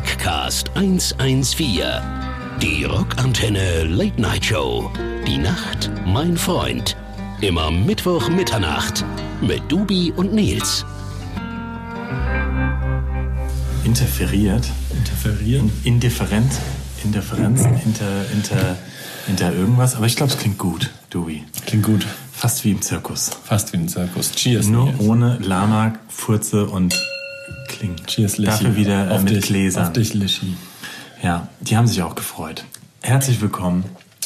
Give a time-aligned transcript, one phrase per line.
[0.00, 1.82] Rockcast 114.
[2.62, 4.90] Die Rockantenne Late Night Show.
[5.26, 6.96] Die Nacht, mein Freund.
[7.42, 9.04] Immer Mittwoch Mitternacht
[9.42, 10.86] mit Dubi und Nils.
[13.84, 14.66] Interferiert.
[14.96, 15.70] Interferieren?
[15.84, 16.50] Indifferent.
[17.04, 17.66] Indifferenz.
[17.84, 18.78] Inter, inter,
[19.28, 19.96] inter irgendwas.
[19.96, 21.44] Aber ich glaube, es klingt gut, Dubi.
[21.66, 22.06] Klingt gut.
[22.32, 23.32] Fast wie im Zirkus.
[23.44, 24.32] Fast wie im Zirkus.
[24.32, 24.66] Cheers.
[24.66, 25.00] Nur Nils.
[25.00, 26.94] ohne Lama, Furze und
[27.80, 27.96] Kling.
[28.06, 28.50] Cheers, Lischi.
[28.50, 29.86] Dafür wieder äh, auf mit dich, Gläsern.
[29.86, 30.54] Auf dich, Lischi.
[31.22, 32.64] Ja, die haben sich auch gefreut.
[33.00, 33.84] Herzlich willkommen.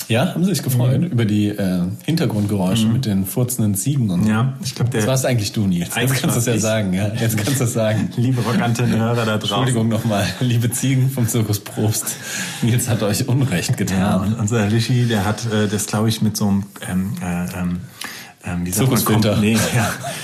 [0.09, 4.29] Ja, haben Sie sich gefreut über die äh, Hintergrundgeräusche mit den furzenden Ziegen und so?
[4.29, 5.01] Ja, ich glaube, der.
[5.01, 5.95] Das warst eigentlich du, Nils.
[5.95, 6.93] Jetzt kannst du es ja sagen.
[6.93, 7.15] Ja.
[7.15, 8.11] Jetzt kannst du es sagen.
[8.17, 9.43] Liebe Rockantenne-Hörer da draußen.
[9.43, 12.17] Entschuldigung nochmal, liebe Ziegen vom Zirkus Probst.
[12.61, 14.21] Nils hat euch Unrecht Ja, getan.
[14.21, 17.81] und unser Lischi, der hat äh, das, glaube ich, mit so einem ähm, äh, ähm,
[18.47, 19.57] ähm, wie sagt man, Nee,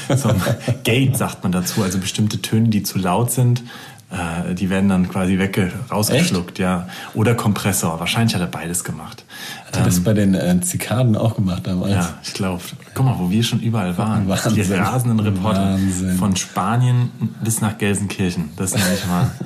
[0.09, 0.42] ja, so einem
[0.84, 1.83] Gate sagt man dazu.
[1.83, 3.62] Also bestimmte Töne, die zu laut sind,
[4.10, 6.88] äh, die werden dann quasi wegge rausgeschluckt, ja.
[7.15, 8.01] Oder Kompressor.
[8.01, 9.24] Wahrscheinlich hat er beides gemacht.
[9.66, 11.93] Hat er das bei den äh, Zikaden auch gemacht damals?
[11.93, 12.62] Ja, ich glaube.
[12.95, 14.29] Guck mal, wo wir schon überall waren.
[14.29, 14.55] Wahnsinn.
[14.55, 16.16] Die rasenden Reporter Wahnsinn.
[16.18, 17.12] von Spanien
[17.43, 18.51] bis nach Gelsenkirchen.
[18.57, 19.30] Das ist nämlich mal.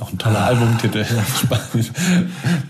[0.00, 1.04] Auch ein toller Albumtitel.
[1.42, 1.90] Spanisch.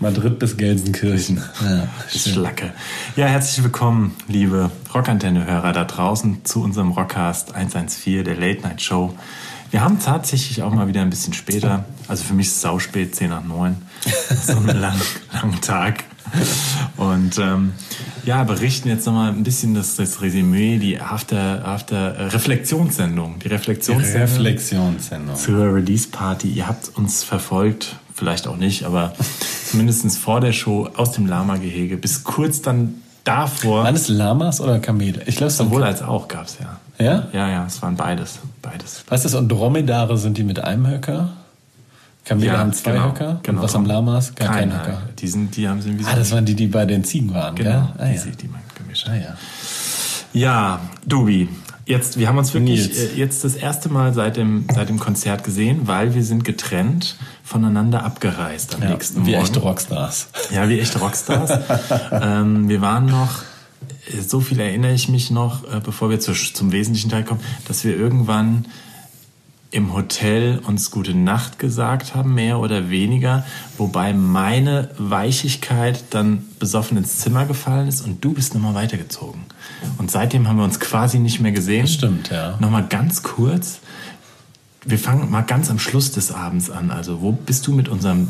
[0.01, 1.41] Madrid bis Gelsenkirchen.
[1.63, 1.87] Ja.
[2.09, 2.73] Schlacke.
[3.15, 9.13] Ja, herzlich willkommen, liebe Rockantenne-Hörer da draußen zu unserem Rockcast 114, der Late Night Show.
[9.69, 13.15] Wir haben tatsächlich auch mal wieder ein bisschen später, also für mich ist es sauspät,
[13.15, 13.77] 10 nach 9,
[14.45, 16.03] so einen langen, langen Tag.
[16.97, 17.73] Und ähm,
[18.25, 23.39] ja, berichten jetzt nochmal ein bisschen das, das Resümee, die After, After äh, Reflexionssendung.
[23.39, 25.35] Die Reflexionssendung Reflexionssendung.
[25.35, 26.49] zur Release Party.
[26.49, 29.13] Ihr habt uns verfolgt, vielleicht auch nicht, aber
[29.65, 33.83] zumindest vor der Show aus dem Lama-Gehege bis kurz dann davor.
[33.83, 35.21] Waren es Lamas oder Kamele?
[35.25, 36.79] Ich glaube, es Sowohl als auch gab's ja.
[37.03, 37.27] Ja?
[37.33, 38.39] Ja, ja, es waren beides.
[38.61, 39.03] Beides.
[39.09, 41.29] Ist und Dromedare sind die mit einem Höcker?
[42.25, 43.39] Kamele Ja, haben zwei genau, Höcker.
[43.43, 43.59] genau.
[43.59, 44.35] Und was haben Lamas?
[44.35, 45.01] Gar keinen Kein Höcker.
[45.19, 45.95] Die, sind, die haben sie.
[46.05, 47.79] Ah, das waren die, die bei den Ziegen waren, genau, gell?
[47.97, 48.35] Ah, die, ja.
[48.39, 49.35] die man gemischt Ah, ja.
[50.33, 51.49] Ja, Dubi.
[51.85, 52.97] Jetzt, wir haben uns wirklich Nils.
[52.97, 57.15] äh, jetzt das erste Mal seit dem, seit dem Konzert gesehen, weil wir sind getrennt
[57.43, 58.89] voneinander abgereist am ja.
[58.91, 59.43] nächsten Wie Morgen.
[59.43, 60.27] echte Rockstars.
[60.53, 61.59] Ja, wie echte Rockstars.
[62.11, 63.41] ähm, wir waren noch,
[64.15, 67.41] äh, so viel erinnere ich mich noch, äh, bevor wir zu, zum wesentlichen Teil kommen,
[67.67, 68.65] dass wir irgendwann
[69.71, 73.45] im Hotel uns gute Nacht gesagt haben, mehr oder weniger,
[73.77, 79.41] wobei meine Weichigkeit dann besoffen ins Zimmer gefallen ist und du bist nochmal weitergezogen.
[79.97, 81.87] Und seitdem haben wir uns quasi nicht mehr gesehen.
[81.87, 82.57] Stimmt, ja.
[82.59, 83.79] Nochmal ganz kurz.
[84.83, 86.91] Wir fangen mal ganz am Schluss des Abends an.
[86.91, 88.27] Also, wo bist du mit unserem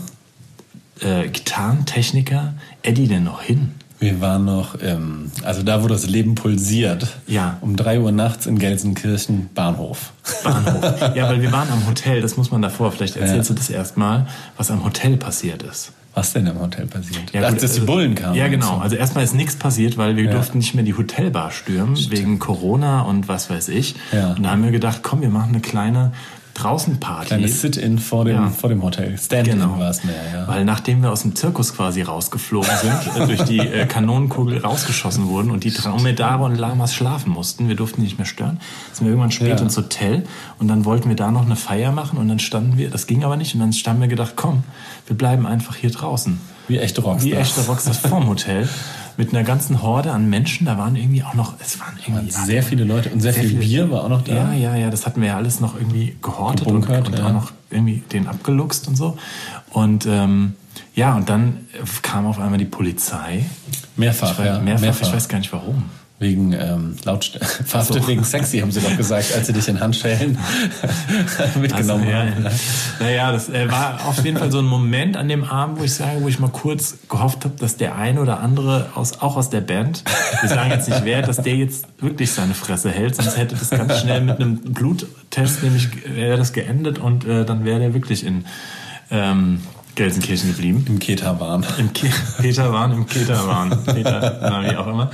[1.00, 2.54] äh, Gitarrentechniker
[2.84, 3.74] Eddie denn noch hin?
[4.02, 7.08] Wir waren noch, ähm, also da, wo das Leben pulsiert.
[7.28, 7.58] Ja.
[7.62, 10.12] Um drei Uhr nachts in Gelsenkirchen, Bahnhof.
[10.44, 11.16] Bahnhof.
[11.16, 13.56] ja, weil wir waren am Hotel, das muss man davor, vielleicht erzählst Ja.
[13.56, 14.26] du das erstmal,
[14.58, 15.92] was am Hotel passiert ist.
[16.16, 17.32] Was denn im Hotel passiert?
[17.32, 18.36] Ja, Ach, gut, dass die also- Bullen kamen.
[18.36, 18.66] Ja, genau.
[18.66, 18.82] so.
[18.82, 20.32] Also erstmal ist nichts passiert, weil wir Ja.
[20.32, 23.96] durften nicht mehr die Hotelbar stürmen, wegen Corona und was weiß ich.
[24.12, 24.32] Ja.
[24.34, 26.12] Und da haben wir gedacht, komm, wir machen eine kleine
[26.54, 27.28] Draußenparty.
[27.28, 28.50] Kleines Sit-in vor dem, Ja.
[28.50, 29.18] vor dem Hotel.
[29.18, 29.80] Stand-in Genau.
[29.80, 30.48] war es mehr, ja.
[30.48, 35.52] Weil nachdem wir aus dem Zirkus quasi rausgeflogen sind, durch die äh, Kanonenkugel rausgeschossen wurden
[35.52, 38.60] und die Dromedare und Lamas schlafen mussten, wir durften die nicht mehr stören,
[38.94, 39.58] sind wir irgendwann spät Ja.
[39.58, 40.24] ins Hotel
[40.60, 43.24] und dann wollten wir da noch eine Feier machen und dann standen wir, das ging
[43.24, 44.64] aber nicht und dann haben wir gedacht, komm,
[45.08, 46.40] wir bleiben einfach hier draußen.
[46.68, 47.26] Wie echte Rockstars.
[47.26, 48.68] Wie echte Rockstars vorm Hotel.
[49.22, 52.64] Mit einer ganzen Horde an Menschen, da waren irgendwie auch noch, es waren irgendwie Sehr
[52.64, 54.34] viele Leute und sehr, sehr viel Bier war auch noch da.
[54.34, 57.28] ja, ja, ja, das hatten wir ja alles noch irgendwie gehortet und, Gebunkert, und ja.
[57.28, 59.20] auch noch irgendwie den abgeluchst und so.
[59.70, 60.54] Und ähm,
[60.96, 61.68] ja, und dann
[62.02, 63.46] kam auf einmal die Polizei.
[63.96, 64.60] Mehrfach, weiß, ja.
[64.60, 65.84] mehrfach, ich weiß gar nicht warum.
[66.22, 67.64] Wegen ähm, Lautstärke.
[67.66, 70.38] Verhaftet wegen sexy, haben sie doch gesagt, als sie dich in Handschellen
[71.60, 72.46] mitgenommen Also, ja, haben.
[73.00, 75.96] Naja, das äh, war auf jeden Fall so ein Moment an dem Abend, wo ich
[75.96, 79.50] sage, wo ich mal kurz gehofft habe, dass der eine oder andere aus, auch aus
[79.50, 80.04] der Band,
[80.42, 83.72] wir sagen jetzt nicht wer, dass der jetzt wirklich seine Fresse hält, sonst hätte das
[83.72, 88.24] ganz schnell mit einem Bluttest nämlich wäre das geendet und äh, dann wäre der wirklich
[88.24, 88.46] in
[89.10, 89.62] ähm,
[89.96, 90.86] Gelsenkirchen geblieben.
[90.88, 91.66] Im Keterwahn.
[91.78, 92.74] Im Ke im Keter
[93.48, 93.84] waren.
[93.86, 95.12] Peter, wie auch immer.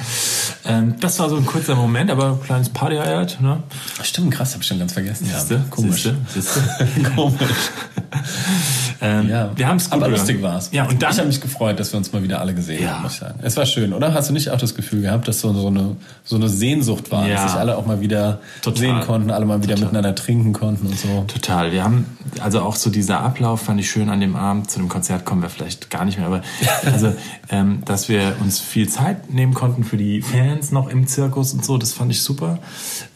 [0.66, 3.42] Ähm, das war so ein kurzer Moment, aber ein kleines Party-Highlight.
[3.42, 3.64] Ne?
[4.04, 5.26] Stimmt, krass, hab ich schon ganz vergessen.
[5.26, 5.56] Siehste?
[5.56, 6.04] Ja, komisch.
[6.04, 6.18] Siehste?
[6.34, 6.62] Siehste?
[7.16, 7.38] Komisch.
[9.02, 10.70] Ähm, Ja, wir haben es aber lustig war's.
[10.72, 12.96] Ja, und dann ich habe mich gefreut, dass wir uns mal wieder alle gesehen Ja.
[12.96, 13.40] haben, muss ich sagen.
[13.44, 14.14] Es war schön, oder?
[14.14, 17.28] Hast du nicht auch das Gefühl gehabt, dass so, so, eine, so eine Sehnsucht war,
[17.28, 17.36] Ja.
[17.36, 18.80] dass sich alle auch mal wieder Total.
[18.80, 19.86] sehen konnten, alle mal wieder Total.
[19.92, 21.26] miteinander trinken konnten und so?
[21.28, 21.72] Total.
[21.72, 22.06] Wir haben,
[22.42, 24.70] also auch so dieser Ablauf fand ich schön an dem Abend.
[24.72, 26.42] Zu dem Konzert kommen wir vielleicht gar nicht mehr, aber
[26.92, 27.14] also,
[27.50, 31.64] ähm, dass wir uns viel Zeit nehmen konnten für die Fans noch im Zirkus und
[31.64, 32.60] so, das fand ich super.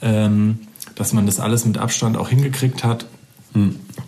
[0.01, 0.59] Ähm,
[0.95, 3.05] dass man das alles mit Abstand auch hingekriegt hat.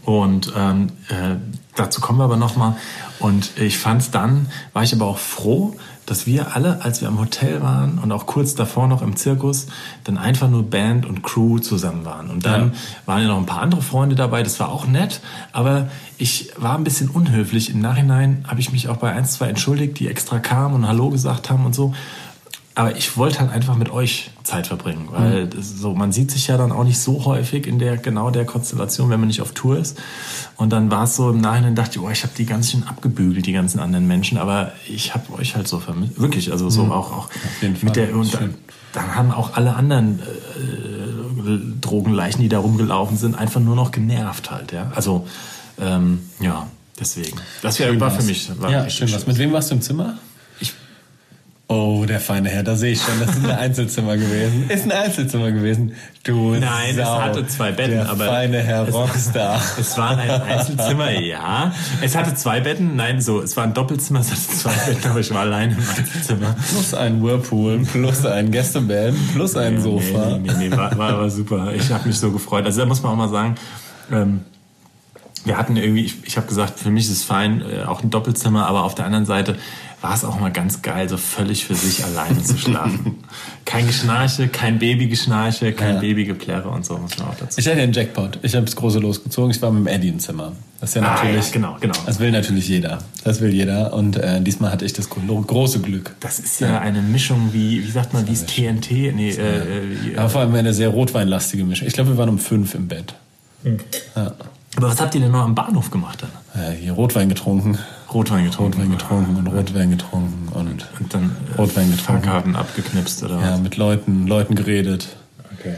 [0.05, 1.35] Und ähm, äh,
[1.75, 2.75] dazu kommen wir aber nochmal.
[3.19, 5.75] Und ich fand dann, war ich aber auch froh,
[6.05, 9.67] dass wir alle, als wir am Hotel waren und auch kurz davor noch im Zirkus,
[10.03, 12.29] dann einfach nur Band und Crew zusammen waren.
[12.29, 12.71] Und dann ja.
[13.05, 15.21] waren ja noch ein paar andere Freunde dabei, das war auch nett,
[15.53, 17.69] aber ich war ein bisschen unhöflich.
[17.69, 21.09] Im Nachhinein habe ich mich auch bei ein, zwei entschuldigt, die extra kamen und Hallo
[21.09, 21.93] gesagt haben und so.
[22.75, 25.61] Aber ich wollte halt einfach mit euch Zeit verbringen, weil mhm.
[25.61, 29.11] so man sieht sich ja dann auch nicht so häufig in der genau der Konstellation,
[29.11, 29.99] wenn man nicht auf Tour ist.
[30.57, 32.83] Und dann war es so im Nachhinein dachte ich, oh, ich habe die ganz schön
[32.83, 36.85] abgebügelt, die ganzen anderen Menschen, aber ich habe euch halt so vermisst, wirklich, also so
[36.85, 36.91] mhm.
[36.91, 37.29] auch auch
[37.61, 38.55] mit der und dann,
[38.91, 44.49] dann, haben auch alle anderen äh, Drogenleichen, die da rumgelaufen sind, einfach nur noch genervt
[44.49, 44.91] halt, ja.
[44.95, 45.27] Also
[45.79, 46.67] ähm, ja,
[46.99, 47.37] deswegen.
[47.61, 49.11] Das war für mich war ja schön.
[49.11, 50.17] Was mit wem warst du im Zimmer?
[51.69, 54.69] Oh, der feine Herr, da sehe ich schon, das ist ein Einzelzimmer gewesen.
[54.69, 55.93] Ist ein Einzelzimmer gewesen.
[56.23, 58.25] Du Nein, Sau, es hatte zwei Betten, der aber.
[58.25, 59.61] feine Herr Rockstar.
[59.79, 61.73] Es, war ein Einzelzimmer, ja.
[62.01, 65.19] Es hatte zwei Betten, nein, so, es war ein Doppelzimmer, es hatte zwei Betten, aber
[65.21, 66.55] ich war allein im Einzelzimmer.
[66.69, 70.37] Plus ein Whirlpool, plus ein Gästebett, plus ein nee, Sofa.
[70.37, 71.73] Nee, nee, nee, war, war, war super.
[71.73, 72.65] Ich habe mich so gefreut.
[72.65, 73.55] Also da muss man auch mal sagen,
[74.11, 74.41] ähm,
[75.45, 78.09] wir hatten irgendwie, ich, ich habe gesagt, für mich ist es fein, äh, auch ein
[78.09, 79.57] Doppelzimmer, aber auf der anderen Seite
[80.03, 83.23] war es auch mal ganz geil, so völlig für sich alleine zu schlafen.
[83.63, 86.01] kein Geschnarche, kein Babygeschnarche, kein ja.
[86.01, 87.57] Babygeplärre und so muss man auch dazu.
[87.59, 88.37] Ich hatte den Jackpot.
[88.41, 89.51] Ich habe das große losgezogen.
[89.51, 90.51] Ich war mit dem Eddie im Zimmer.
[90.81, 91.37] Das ist ja natürlich.
[91.37, 91.95] Ah, ja, genau, genau.
[92.05, 92.99] Das will natürlich jeder.
[93.23, 93.93] Das will jeder.
[93.93, 96.13] Und äh, diesmal hatte ich das große Glück.
[96.19, 96.79] Das ist ja, ja.
[96.79, 98.91] eine Mischung wie, wie sagt man, wie ist TNT?
[99.15, 101.87] Nee, äh, äh, Aber vor allem eine sehr rotweinlastige Mischung.
[101.87, 103.13] Ich glaube, wir waren um fünf im Bett.
[103.63, 103.79] Mhm.
[104.17, 104.33] Ja.
[104.83, 106.61] Aber was habt ihr denn noch am Bahnhof gemacht dann?
[106.61, 107.77] Äh, hier Rotwein getrunken.
[108.13, 108.73] Rotwein getrunken.
[108.73, 112.23] Rotwein getrunken und Rotwein getrunken und, und dann äh, Rotwein getrunken.
[112.23, 113.43] Fahrkarten abgeknipst oder was?
[113.45, 115.15] Ja, mit Leuten, Leuten geredet.
[115.57, 115.75] Okay.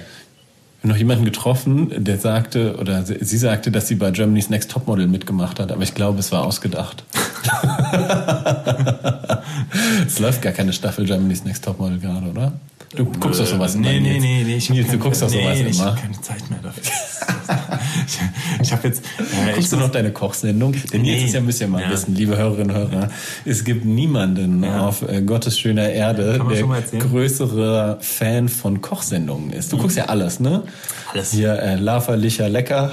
[0.82, 5.06] Ich noch jemanden getroffen, der sagte, oder sie sagte, dass sie bei Germany's Next Topmodel
[5.06, 7.04] mitgemacht hat, aber ich glaube, es war ausgedacht.
[10.08, 12.54] es läuft gar keine Staffel Germany's Next Topmodel gerade, oder?
[12.96, 13.90] Du guckst doch sowas immer.
[13.90, 14.56] Nee, nee, nee, nee.
[14.56, 15.70] Ich Nils, du guckst doch sowas nee, immer.
[15.70, 16.84] Ich habe keine Zeit mehr dafür.
[18.06, 18.20] ich,
[18.62, 19.04] ich habe jetzt.
[19.20, 20.76] Äh, Guckst du noch deine Kochsendung?
[20.92, 21.14] Denn nee.
[21.14, 21.90] jetzt ist ja müsst ihr mal ja.
[21.90, 23.10] wissen, liebe Hörerinnen und Hörer,
[23.46, 24.88] es gibt niemanden ja.
[24.88, 29.72] auf äh, Gottes schöner Erde, der größere Fan von Kochsendungen ist.
[29.72, 29.82] Du mhm.
[29.82, 30.64] guckst ja alles, ne?
[31.14, 31.32] Alles.
[31.32, 32.92] Hier äh, Lava, Licher, Lecker.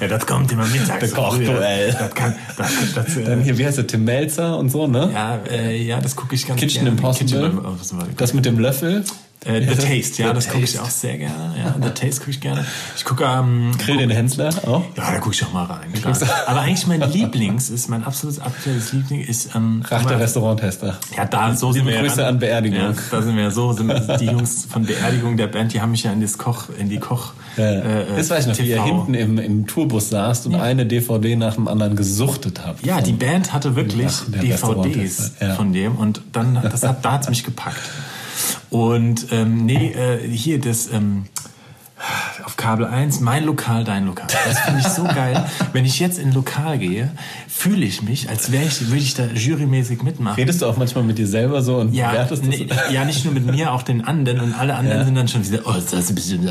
[0.00, 1.00] ja, das kommt immer mittags.
[1.00, 1.92] Der Kochduell.
[1.92, 5.10] Das kann, das, das, äh, Dann hier, wie heißt der, Tim Melzer und so, ne?
[5.12, 6.96] Ja, äh, ja das gucke ich ganz Kitchen gerne.
[6.96, 7.42] Impossible.
[7.42, 8.06] Kitchen Impossible.
[8.16, 9.04] Das mit dem Löffel.
[9.46, 11.54] Äh, The Taste, ja, The das gucke ich auch sehr gerne.
[11.56, 12.66] Ja, The Taste gucke ich gerne.
[12.94, 14.84] Ich gucke ähm, Grill den Hensler auch?
[14.96, 15.92] Ja, da gucke ich auch mal rein.
[15.94, 16.14] Klar.
[16.46, 20.98] Aber eigentlich mein Lieblings ist, mein absolutes aktuelles Liebling ist ähm, Rach der Restauranttester.
[21.16, 22.78] Ja, da so sind wir Grüße an Beerdigung.
[22.78, 23.90] Ja, da sind wir so, sind
[24.20, 26.98] die Jungs von Beerdigung der Band, die haben mich ja in das Koch, in die
[26.98, 27.32] Koch.
[27.56, 27.64] Ja.
[27.64, 28.66] Äh, das weiß ich noch, TV.
[28.66, 30.62] wie ihr hinten im, im Tourbus saßt und ja.
[30.62, 32.84] eine DVD nach dem anderen gesuchtet habt.
[32.84, 35.54] Ja, die Band hatte wirklich DVDs ja.
[35.54, 37.80] von dem und dann, das hat, da hat's mich gepackt.
[38.70, 41.26] Und ähm, nee, äh, hier das ähm,
[42.44, 44.26] auf Kabel 1, mein Lokal, dein Lokal.
[44.46, 45.44] Das finde ich so geil.
[45.72, 47.10] Wenn ich jetzt in ein Lokal gehe,
[47.46, 50.36] fühle ich mich, als wäre ich, würde ich da jurymäßig mitmachen.
[50.36, 53.34] Redest du auch manchmal mit dir selber so und ja, bewertest nee, Ja, nicht nur
[53.34, 55.04] mit mir, auch den anderen und alle anderen ja.
[55.04, 56.48] sind dann schon wieder, oh, das ist ein bisschen,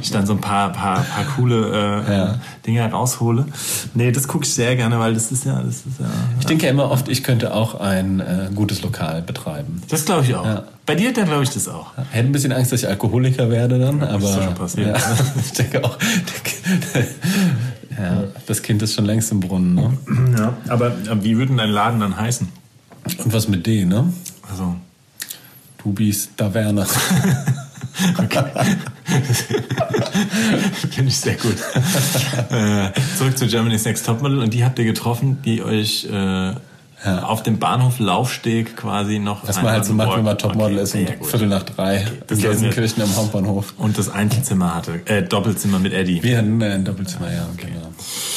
[0.00, 2.40] ich dann so ein paar, paar, paar coole äh, ja.
[2.66, 3.46] Dinge raushole.
[3.94, 6.06] Nee, das gucke ich sehr gerne, weil das ist ja, das ist ja.
[6.40, 9.82] Ich denke ja immer oft, ich könnte auch ein äh, gutes Lokal betreiben.
[9.88, 10.46] Das glaube ich auch.
[10.46, 10.64] Ja.
[10.86, 11.92] Bei dir dann glaube ich das auch.
[12.10, 14.20] Hätte ein bisschen Angst, dass ich Alkoholiker werde dann, aber.
[14.20, 14.96] Das ist schon passiert.
[14.96, 15.98] Ja, ich denke auch.
[17.98, 19.98] ja, das Kind ist schon längst im Brunnen, ne?
[20.38, 22.48] Ja, aber wie würde dein Laden dann heißen?
[23.24, 24.12] Und was mit D, ne?
[24.48, 24.76] Also.
[25.82, 26.86] Dubis Taverne.
[28.18, 28.44] Okay.
[30.90, 31.56] Finde ich sehr gut.
[32.50, 36.52] Äh, zurück zu Germany's Next Topmodel und die habt ihr getroffen, die euch äh,
[37.04, 37.22] ja.
[37.24, 39.46] auf dem Bahnhof Laufsteg quasi noch.
[39.46, 40.82] Was man halt so macht, wenn man Topmodel okay.
[40.82, 43.74] ist und ja, Viertel nach drei das in Gelsenkirchen am Hauptbahnhof.
[43.78, 46.22] Und das Einzelzimmer hatte, äh, Doppelzimmer mit Eddie.
[46.22, 47.68] Wir hatten ein Doppelzimmer, ja, okay.
[47.72, 47.88] genau.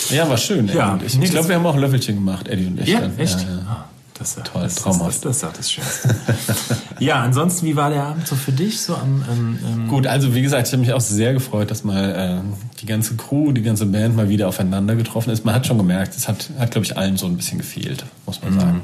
[0.09, 0.67] Ja, war schön.
[0.67, 2.87] Ja, ich, ich glaube, wir haben auch ein Löffelchen gemacht, Eddie und ich.
[2.87, 3.17] Ja, dann.
[3.17, 3.41] echt?
[3.41, 3.89] Ja, ja.
[4.19, 5.23] Das, Toll, das, traumhaft.
[5.23, 6.15] Das, das, das, das Schönste.
[6.99, 8.81] ja, ansonsten, wie war der Abend so für dich?
[8.81, 11.85] So am, ähm, ähm Gut, also wie gesagt, ich habe mich auch sehr gefreut, dass
[11.85, 15.45] mal äh, die ganze Crew, die ganze Band mal wieder aufeinander getroffen ist.
[15.45, 18.41] Man hat schon gemerkt, es hat, hat glaube ich, allen so ein bisschen gefehlt, muss
[18.41, 18.59] man mhm.
[18.59, 18.81] sagen.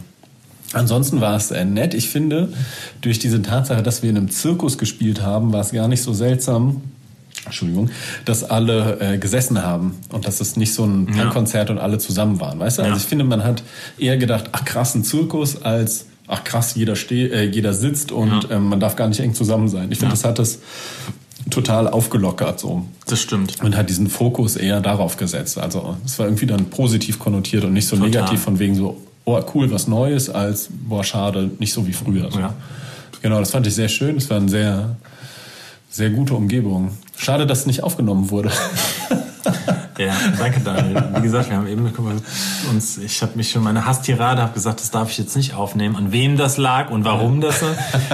[0.72, 1.94] Ansonsten war es äh, nett.
[1.94, 2.54] Ich finde,
[3.02, 6.14] durch diese Tatsache, dass wir in einem Zirkus gespielt haben, war es gar nicht so
[6.14, 6.82] seltsam,
[7.46, 7.90] Entschuldigung,
[8.26, 11.76] dass alle äh, gesessen haben und dass es nicht so ein Punkkonzert ja.
[11.76, 12.82] und alle zusammen waren, weißt du?
[12.84, 13.02] Also ja.
[13.02, 13.64] ich finde, man hat
[13.98, 18.46] eher gedacht, ach krass, ein Zirkus als ach krass, jeder steh, äh, jeder sitzt und
[18.46, 18.52] ja.
[18.52, 19.92] ähm, man darf gar nicht eng zusammen sein.
[19.92, 20.60] Ich finde, das hat es
[21.50, 22.86] total aufgelockert so.
[23.06, 23.62] Das stimmt.
[23.64, 25.58] Und hat diesen Fokus eher darauf gesetzt.
[25.58, 28.10] Also es war irgendwie dann positiv konnotiert und nicht so Total.
[28.10, 32.32] negativ von wegen so, oh cool, was Neues, als boah, schade, nicht so wie früher.
[32.32, 32.40] So.
[32.40, 32.54] Ja.
[33.22, 34.18] Genau, das fand ich sehr schön.
[34.18, 34.96] Es war eine sehr,
[35.90, 36.92] sehr gute Umgebung.
[37.18, 38.52] Schade, dass es nicht aufgenommen wurde.
[39.98, 41.02] Ja, danke Daniel.
[41.16, 41.90] Wie gesagt, wir haben eben
[42.70, 45.96] uns, ich habe mich schon meine Hasstirade habe gesagt, das darf ich jetzt nicht aufnehmen.
[45.96, 47.68] An wem das lag und warum das so.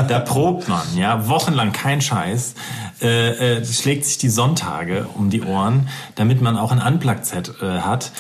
[0.08, 2.54] Da probt man, ja, wochenlang kein Scheiß.
[3.02, 7.80] Äh, äh, schlägt sich die Sonntage um die Ohren, damit man auch ein Unplugged-Set äh,
[7.80, 8.12] hat.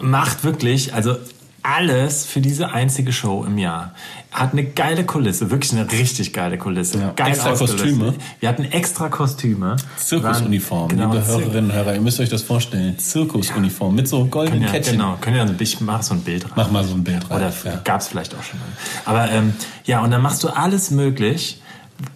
[0.00, 1.16] Macht wirklich, also
[1.62, 3.94] alles für diese einzige Show im Jahr.
[4.32, 6.98] Hat eine geile Kulisse, wirklich eine richtig geile Kulisse.
[6.98, 7.12] Ja.
[7.14, 7.78] Geil Extra ausgelöst.
[7.78, 8.14] Kostüme.
[8.40, 9.76] Wir hatten extra Kostüme.
[9.96, 12.98] Zirkusuniform, Genau, liebe Hörerinnen und Hörer, ihr müsst euch das vorstellen.
[12.98, 14.94] Zirkusuniform mit so goldenen Ja, Kettchen.
[14.96, 15.16] genau.
[15.20, 16.52] Können ja, ich mache so ein Bild rein.
[16.56, 17.36] Mach mal so ein Bild rein.
[17.36, 17.80] Oder ja.
[17.84, 18.66] gab es vielleicht auch schon mal.
[19.04, 19.52] Aber ähm,
[19.84, 21.60] ja, und dann machst du alles möglich,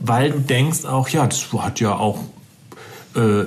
[0.00, 2.20] weil du denkst auch, ja, das hat ja auch
[3.14, 3.44] äh,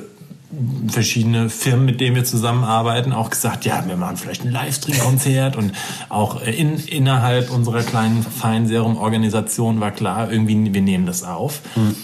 [0.87, 5.55] verschiedene Firmen, mit denen wir zusammenarbeiten, auch gesagt, ja, wir machen vielleicht ein Livestream-Konzert.
[5.55, 5.73] Und
[6.09, 11.61] auch äh, in, innerhalb unserer kleinen Feinserum-Organisation war klar, irgendwie, wir nehmen das auf.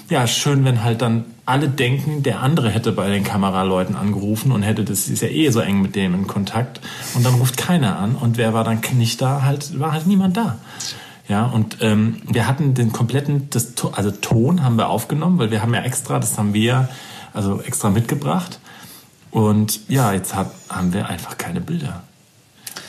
[0.10, 4.62] Ja, schön, wenn halt dann alle denken, der andere hätte bei den Kameraleuten angerufen und
[4.62, 6.82] hätte, das ist ja eh so eng mit dem in Kontakt.
[7.16, 8.16] Und dann ruft keiner an.
[8.16, 10.60] Und wer war dann nicht da, halt, war halt niemand da.
[11.28, 15.64] Ja, und ähm, wir hatten den kompletten, das, also Ton haben wir aufgenommen, weil wir
[15.64, 16.90] haben ja extra, das haben wir
[17.36, 18.60] also extra mitgebracht.
[19.32, 22.04] Und ja, jetzt hat, haben wir einfach keine Bilder.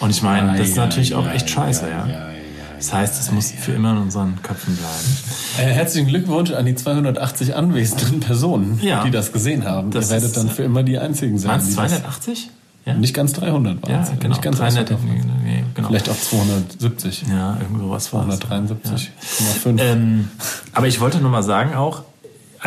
[0.01, 2.05] Und ich meine, das ist natürlich auch echt scheiße, ei, ja.
[2.05, 2.37] ei,
[2.77, 5.17] Das heißt, es muss für immer in unseren Köpfen bleiben.
[5.59, 9.03] Äh, herzlichen Glückwunsch an die 280 anwesenden Personen, Ja.
[9.05, 9.91] die das gesehen haben.
[9.91, 11.53] Das Ihr werdet dann äh, für immer die einzigen sein.
[11.53, 12.51] Waren es die das- 280?
[12.85, 14.11] Ja, Nicht ganz 300 waren ja es.
[14.11, 14.29] genau.
[14.29, 15.09] Nicht ganz 300, 300.
[15.43, 15.89] nee, genau.
[15.89, 17.25] Vielleicht auch 270.
[17.31, 18.39] Ja, irgend sowas war es.
[18.43, 19.79] 273,5.
[19.81, 20.29] Ähm,
[20.73, 22.03] aber ich wollte nur mal sagen auch,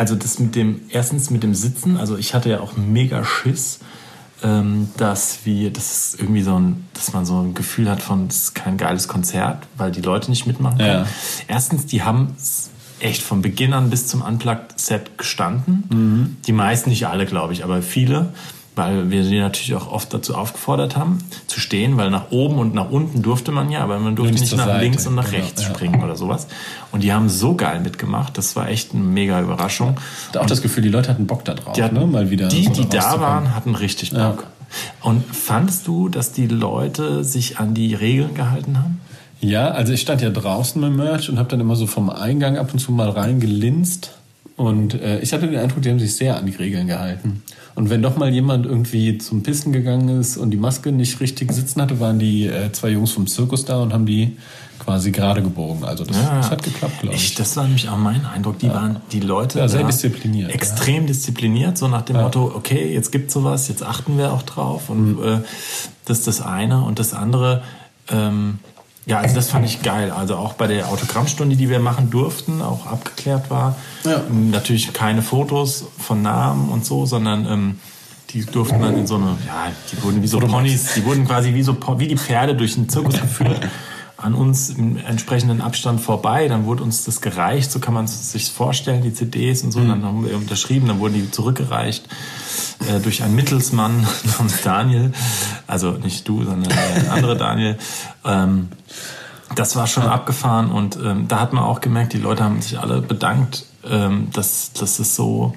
[0.00, 3.80] also das mit dem, erstens mit dem Sitzen, also ich hatte ja auch mega Schiss,
[4.42, 8.26] ähm, dass wir, das ist irgendwie so ein, dass man so ein Gefühl hat von,
[8.26, 11.04] das ist kein geiles Konzert, weil die Leute nicht mitmachen können.
[11.04, 11.06] Ja.
[11.48, 12.34] Erstens, die haben
[12.98, 16.38] echt von Beginn an bis zum Unplugged-Set gestanden.
[16.46, 18.32] Die meisten, nicht alle, glaube ich, aber viele.
[18.80, 22.72] Weil wir sie natürlich auch oft dazu aufgefordert haben, zu stehen, weil nach oben und
[22.74, 25.30] nach unten durfte man ja, aber man durfte nicht nicht nach Seite, links und nach
[25.30, 25.68] genau, rechts ja.
[25.68, 26.46] springen oder sowas.
[26.90, 29.96] Und die haben so geil mitgemacht, das war echt eine mega Überraschung.
[29.98, 32.06] Ich hatte auch das Gefühl, die Leute hatten Bock da drauf, Die, hatten, ne?
[32.06, 32.48] mal wieder.
[32.48, 34.46] die, so die da waren, hatten richtig Bock.
[35.02, 39.00] Und fandest du, dass die Leute sich an die Regeln gehalten haben?
[39.40, 42.56] Ja, also ich stand ja draußen mit Merch und habe dann immer so vom Eingang
[42.56, 44.19] ab und zu mal reingelinst.
[44.60, 47.42] Und äh, ich hatte den Eindruck, die haben sich sehr an die Regeln gehalten.
[47.74, 51.50] Und wenn doch mal jemand irgendwie zum Pissen gegangen ist und die Maske nicht richtig
[51.52, 54.36] sitzen hatte, waren die äh, zwei Jungs vom Zirkus da und haben die
[54.78, 55.84] quasi gerade gebogen.
[55.84, 57.24] Also das, das hat geklappt, glaube ich.
[57.24, 58.58] Ich, das war nämlich auch mein Eindruck.
[58.58, 63.12] Die waren die Leute Ja, sehr diszipliniert, extrem diszipliniert, so nach dem Motto: Okay, jetzt
[63.12, 64.90] gibt's sowas, jetzt achten wir auch drauf.
[64.90, 65.24] Und Mhm.
[65.24, 65.38] äh,
[66.04, 67.62] das ist das eine und das andere.
[68.12, 68.58] Ähm,
[69.06, 70.10] ja, also das fand ich geil.
[70.10, 73.76] Also auch bei der Autogrammstunde, die wir machen durften, auch abgeklärt war.
[74.04, 74.22] Ja.
[74.30, 77.80] Natürlich keine Fotos von Namen und so, sondern ähm,
[78.30, 81.54] die durften dann in so eine, ja, die wurden wie so Ponys, die wurden quasi
[81.54, 83.60] wie so wie die Pferde durch den Zirkus geführt.
[84.20, 88.32] An uns im entsprechenden Abstand vorbei, dann wurde uns das gereicht, so kann man es
[88.32, 92.06] sich vorstellen, die CDs und so, dann haben wir unterschrieben, dann wurden die zurückgereicht
[92.88, 95.12] äh, durch einen Mittelsmann namens Daniel,
[95.66, 96.68] also nicht du, sondern
[97.04, 97.78] der andere Daniel.
[98.24, 98.68] Ähm,
[99.54, 102.78] das war schon abgefahren und ähm, da hat man auch gemerkt, die Leute haben sich
[102.78, 105.54] alle bedankt, ähm, dass, dass es so,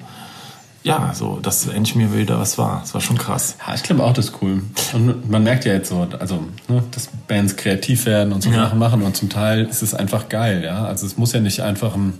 [0.84, 2.80] ja, so, dass endlich mir wieder was war.
[2.82, 3.56] Das war schon krass.
[3.66, 4.62] Ja, ich glaube auch, das ist cool.
[4.92, 8.64] Und man merkt ja jetzt so, also, ne, dass Bands kreativ werden und so Ja.
[8.64, 10.84] Sachen machen und zum Teil ist es einfach geil, ja.
[10.84, 12.18] Also es muss ja nicht einfach ein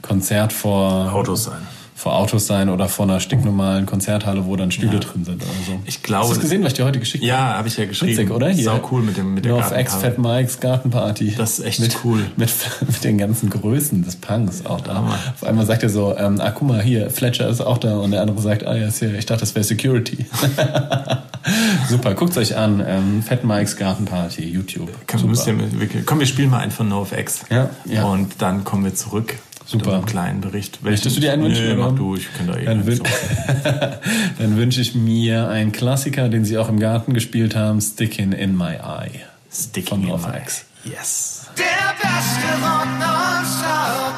[0.00, 1.66] Konzert vor Autos sein.
[1.96, 5.78] Vor Autos sein oder vor einer stinknormalen Konzerthalle, wo dann Stühle drin sind oder so.
[5.86, 7.28] Ich glaube- Hast du gesehen, was ich dir heute geschickt habe?
[7.28, 8.12] Ja, habe ich ja geschrieben.
[8.18, 8.52] Witzig, oder?
[8.54, 9.94] Sau cool mit dem mit der North X.
[9.94, 11.34] Fat Mike's Gartenparty.
[11.38, 12.26] Das ist echt mit, cool.
[12.36, 12.50] Mit,
[12.86, 14.94] mit den ganzen Größen des Punks auch da.
[14.96, 15.18] Hammer.
[15.40, 17.96] Auf einmal sagt er so, ähm, ah, guck mal, hier, Fletcher ist auch da.
[17.98, 20.26] Und der andere sagt, ah, ja, ist hier, ich dachte, das wäre Security.
[21.88, 22.82] Super, guckt's euch an.
[22.86, 24.90] Ähm, Fat Mike's Gartenparty, YouTube.
[25.06, 25.30] Komm, Super.
[25.30, 27.42] müsst ihr mit- wirklich- komm, wir spielen mal einen von NoFX.
[27.50, 28.04] Ja, ja.
[28.04, 29.34] Und dann kommen wir zurück
[29.80, 29.94] Super.
[29.94, 30.82] einem kleinen Bericht.
[30.82, 33.00] Möchtest du dir einen wünschen, Nee, mach du, ich kann da eh Dann, wün
[34.38, 38.56] dann wünsche ich mir einen Klassiker, den sie auch im Garten gespielt haben, Sticking in
[38.56, 39.20] My Eye.
[39.52, 40.64] Sticking in my X.
[40.84, 41.46] Yes.
[41.56, 41.64] Der
[42.00, 44.14] beste Rock nonstop.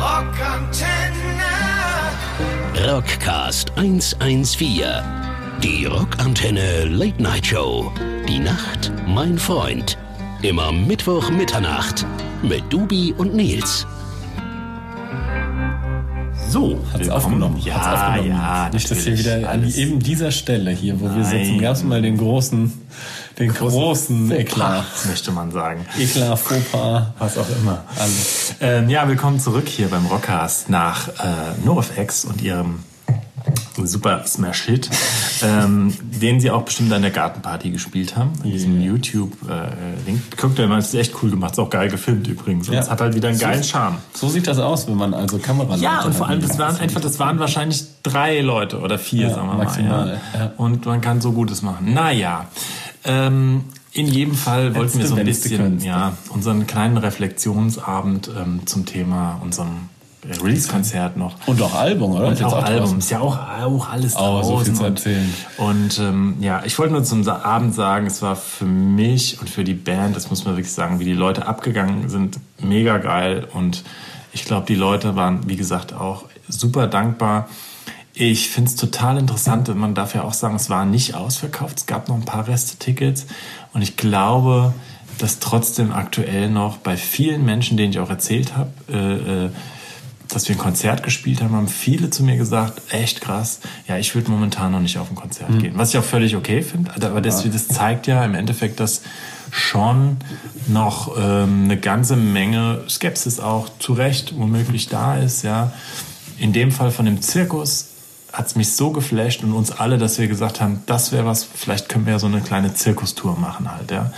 [0.00, 1.08] Rockantenne.
[2.92, 4.84] Rockcast 114.
[5.62, 7.92] Die Rockantenne Late Night Show.
[8.28, 9.98] Die Nacht, mein Freund.
[10.42, 12.06] Immer Mittwoch Mitternacht
[12.42, 13.86] mit Dubi und Nils.
[16.50, 17.10] So, Hat's willkommen.
[17.10, 17.60] aufgenommen.
[17.62, 18.30] Ja, Hat's aufgenommen.
[18.30, 21.24] ja, Nicht, dass hier wieder an eben dieser Stelle hier, wo wir Nein.
[21.24, 22.72] sitzen, gab es mal den großen,
[23.38, 24.84] den großen Eklat.
[25.06, 25.84] möchte man sagen.
[25.98, 27.02] Eklat, Fauxpas.
[27.18, 27.84] Was auch immer.
[27.98, 28.54] Alles.
[28.60, 31.12] Ähm, ja, willkommen zurück hier beim Rockcast nach äh,
[31.66, 32.78] NoFX und ihrem
[33.86, 34.90] super Smash Hit,
[35.42, 38.32] ähm, den sie auch bestimmt an der Gartenparty gespielt haben.
[38.44, 40.36] In diesem YouTube-Link.
[40.36, 41.52] Guckt euch mal, das ist echt cool gemacht.
[41.52, 42.68] Ist auch geil gefilmt übrigens.
[42.68, 43.98] Und es hat halt wieder einen geilen Charme.
[44.14, 47.00] So sieht das aus, wenn man also Kamera Ja, und vor allem, das waren einfach,
[47.00, 50.20] das waren wahrscheinlich drei Leute oder vier, Ja, sagen wir maximal, mal.
[50.34, 50.40] Ja.
[50.40, 50.52] ja.
[50.56, 51.92] Und man kann so Gutes machen.
[51.92, 52.46] Naja,
[53.04, 58.86] ähm, in jedem Fall wollten wir so ein bisschen ja, unseren kleinen Reflexionsabend ähm, zum
[58.86, 59.97] Thema unserem äh,
[60.42, 61.34] Release-Konzert noch.
[61.46, 62.26] Und auch Album, oder?
[62.26, 62.80] Und Ist jetzt auch Album.
[62.80, 62.98] draußen.
[62.98, 65.34] Ist ja auch, auch alles Oh, so viel zu erzählen.
[65.56, 69.64] Und ähm, ja, ich wollte nur zum Abend sagen, es war für mich und für
[69.64, 73.46] die Band, das muss man wirklich sagen, wie die Leute abgegangen sind, mega geil.
[73.52, 73.84] Und
[74.32, 77.48] ich glaube, die Leute waren, wie gesagt, auch super dankbar.
[78.14, 81.86] Ich finde es total interessant, man darf ja auch sagen, es war nicht ausverkauft, es
[81.86, 83.26] gab noch ein paar Reste-Tickets.
[83.72, 84.74] Und ich glaube,
[85.18, 89.50] dass trotzdem aktuell noch bei vielen Menschen, denen ich auch erzählt habe, äh, äh,
[90.28, 94.14] dass wir ein Konzert gespielt haben, haben viele zu mir gesagt, echt krass, ja, ich
[94.14, 95.58] würde momentan noch nicht auf ein Konzert Mhm.
[95.58, 95.72] gehen.
[95.76, 99.02] Was ich auch völlig okay finde, aber das, das zeigt ja im Endeffekt, dass
[99.50, 100.18] schon
[100.66, 105.72] noch ähm, eine ganze Menge Skepsis auch zu Recht womöglich da ist, ja.
[106.38, 107.86] In dem Fall von dem Zirkus
[108.32, 111.44] hat es mich so geflasht und uns alle, dass wir gesagt haben, das wäre was,
[111.44, 114.12] vielleicht können wir ja so eine kleine Zirkustour machen halt, ja.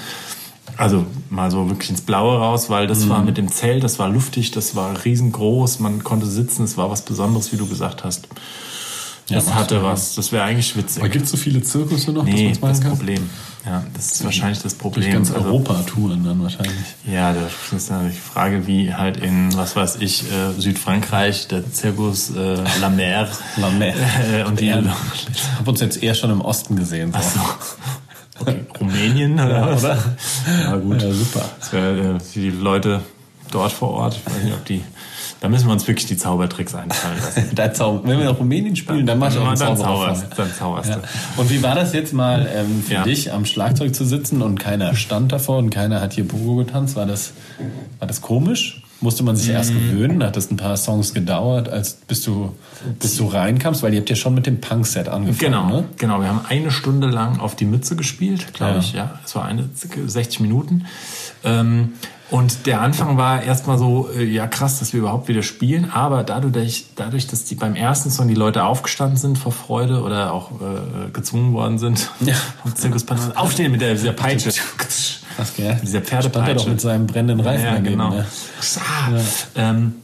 [0.80, 3.08] Also mal so wirklich ins Blaue raus, weil das Mhm.
[3.10, 6.90] war mit dem Zelt, das war luftig, das war riesengroß, man konnte sitzen, es war
[6.90, 8.28] was Besonderes, wie du gesagt hast.
[9.28, 9.82] Das was, hatte ja.
[9.84, 11.02] was, das wäre eigentlich witzig.
[11.02, 12.92] Aber gibt es so viele Zirkusse noch, nee, dass man das es kann?
[12.96, 13.30] Problem.
[13.64, 15.12] Ja, das ist wahrscheinlich das Durch Problem.
[15.12, 16.74] ganz Also- Europa touren dann wahrscheinlich.
[17.06, 21.70] ja, das ist ja die Frage, wie halt in, was weiß ich, äh, Südfrankreich, der
[21.70, 23.28] Zirkus äh, La Mer.
[23.58, 23.94] La Mer.
[23.94, 27.12] Äh, und die, Ich habe uns jetzt eher schon im Osten gesehen.
[27.12, 27.40] So.
[28.40, 29.84] Okay, Rumänien oder was?
[29.84, 29.98] oder?
[30.64, 31.02] Ja, gut.
[31.02, 31.44] Ja, super.
[31.70, 33.00] Wär, äh, für die Leute
[33.50, 34.82] dort vor Ort, ich weiß nicht, ob die,
[35.40, 37.74] da müssen wir uns wirklich die Zaubertricks einfallen lassen.
[37.74, 40.90] Zau- Wenn wir nach Rumänien spielen, dann mach ich auch einen dann, zauberst, dann zauberst
[40.90, 40.98] Ja.
[41.36, 43.02] Und wie war das jetzt mal ähm, für Ja.
[43.04, 46.94] dich, am Schlagzeug zu sitzen und keiner stand davor und keiner hat hier Pogo getanzt?
[46.96, 47.32] War das,
[47.98, 48.82] war das komisch?
[49.02, 49.54] Musste man sich Mhm.
[49.54, 50.22] erst gewöhnen?
[50.22, 52.54] Hat das ein paar Songs gedauert, als bis du,
[52.98, 53.82] bis du reinkamst?
[53.82, 55.84] Weil ihr habt ja schon mit dem Punk-Set angefangen, Genau, ne?
[55.96, 56.20] genau.
[56.20, 58.78] Wir haben eine Stunde lang auf die Mütze gespielt, glaube Ja.
[58.78, 58.92] ich.
[58.92, 59.68] Ja, es war eine
[60.06, 60.84] 60 Minuten.
[61.44, 61.94] Ähm,
[62.30, 65.90] und der Anfang war erstmal so, äh, ja krass, dass wir überhaupt wieder spielen.
[65.90, 70.32] Aber dadurch, dadurch, dass die beim ersten Song die Leute aufgestanden sind vor Freude oder
[70.32, 72.34] auch äh, gezwungen worden sind, Ja.
[72.62, 74.50] vom Zirkuspanel, aufstehen mit der, dieser Peitsche.
[75.36, 75.78] Krass, gell?
[75.82, 76.68] Dieser Stand er doch Pferdepeitsche.
[76.70, 78.10] mit seinem brennenden Reifen Ja, daneben, genau.
[78.10, 78.26] ne?
[79.56, 79.94] Ähm,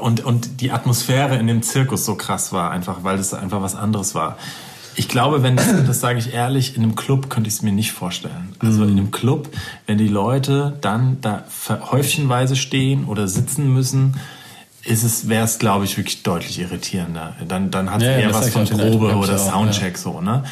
[0.00, 3.74] und, und die Atmosphäre in dem Zirkus so krass war, einfach, weil es einfach was
[3.74, 4.36] anderes war.
[4.94, 7.92] Ich glaube, wenn, das sage ich ehrlich, in einem Club könnte ich es mir nicht
[7.92, 8.54] vorstellen.
[8.60, 9.50] Also in einem Club,
[9.86, 14.14] wenn die Leute dann da häufchenweise stehen oder sitzen müssen,
[14.84, 17.34] ist es, wäre es, glaube ich, wirklich deutlich irritierender.
[17.46, 20.20] Dann, dann hat es Ja, ja, eher das was von Probe oder auch, Soundcheck so,
[20.20, 20.44] ne?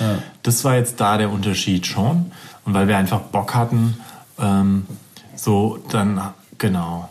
[0.43, 2.33] Das war jetzt da der Unterschied schon.
[2.65, 3.99] Und weil wir einfach Bock hatten,
[4.39, 4.87] ähm,
[5.37, 6.21] so, dann,
[6.59, 7.09] genau.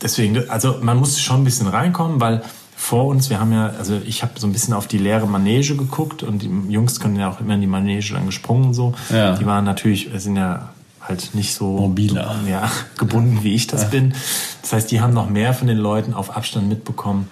[0.00, 2.42] Deswegen, also man musste schon ein bisschen reinkommen, weil
[2.76, 5.76] vor uns, wir haben ja, also ich habe so ein bisschen auf die leere Manege
[5.76, 8.92] geguckt und die Jungs können ja auch immer in die Manege dann gesprungen und so.
[9.10, 9.36] Ja.
[9.36, 12.34] Die waren natürlich, sind ja halt nicht so Mobiler.
[12.48, 14.14] Ja, gebunden, wie ich das bin.
[14.62, 17.28] Das heißt, die haben noch mehr von den Leuten auf Abstand mitbekommen.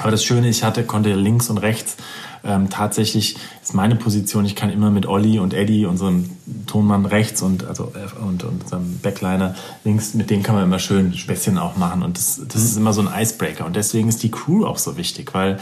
[0.00, 1.96] Aber das Schöne, ich hatte, konnte links und rechts
[2.44, 6.30] ähm, tatsächlich ist meine Position, ich kann immer mit Olli und Eddie, unserem
[6.66, 10.80] Tonmann rechts und also äh, und, und unserem Backliner links, mit denen kann man immer
[10.80, 12.02] schön Späßchen auch machen.
[12.02, 13.64] Und das, das ist immer so ein Icebreaker.
[13.64, 15.58] Und deswegen ist die Crew auch so wichtig, weil